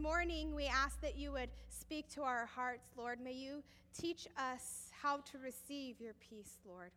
morning 0.03 0.53
we 0.53 0.67
ask 0.67 1.01
that 1.01 1.17
you 1.17 1.31
would 1.31 1.51
speak 1.69 2.09
to 2.09 2.23
our 2.23 2.45
hearts, 2.45 2.89
Lord. 2.97 3.21
May 3.21 3.35
you 3.35 3.63
teach 3.97 4.27
us 4.37 4.91
how 5.01 5.19
to 5.31 5.39
receive 5.39 6.01
your 6.01 6.15
peace, 6.15 6.59
Lord. 6.67 6.91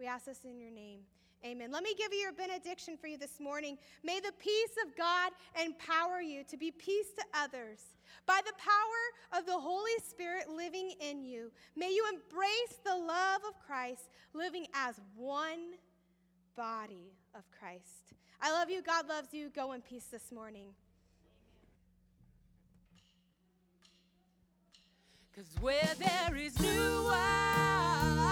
We 0.00 0.06
ask 0.06 0.24
this 0.24 0.40
in 0.44 0.58
your 0.58 0.72
name. 0.72 0.98
Amen. 1.46 1.70
Let 1.70 1.84
me 1.84 1.94
give 1.96 2.12
you 2.12 2.18
your 2.18 2.32
benediction 2.32 2.96
for 3.00 3.06
you 3.06 3.16
this 3.16 3.38
morning. 3.38 3.78
May 4.02 4.18
the 4.18 4.32
peace 4.40 4.74
of 4.84 4.96
God 4.96 5.30
empower 5.62 6.20
you 6.20 6.42
to 6.50 6.56
be 6.56 6.72
peace 6.72 7.06
to 7.16 7.24
others. 7.40 7.78
By 8.26 8.40
the 8.44 8.52
power 8.58 9.38
of 9.40 9.46
the 9.46 9.58
Holy 9.58 9.98
Spirit 10.04 10.50
living 10.50 10.90
in 11.00 11.22
you, 11.22 11.52
may 11.76 11.90
you 11.92 12.04
embrace 12.12 12.80
the 12.84 12.96
love 12.96 13.42
of 13.48 13.64
Christ, 13.64 14.08
living 14.34 14.66
as 14.74 14.96
one 15.16 15.76
body 16.56 17.12
of 17.32 17.44
Christ. 17.56 18.14
I 18.42 18.50
love 18.50 18.70
you. 18.70 18.82
God 18.82 19.08
loves 19.08 19.32
you. 19.32 19.50
Go 19.50 19.70
in 19.72 19.82
peace 19.82 20.06
this 20.10 20.32
morning. 20.32 20.70
Cause 25.34 25.54
where 25.60 25.94
there 25.96 26.36
is 26.36 26.58
new 26.58 27.04
wine. 27.04 28.29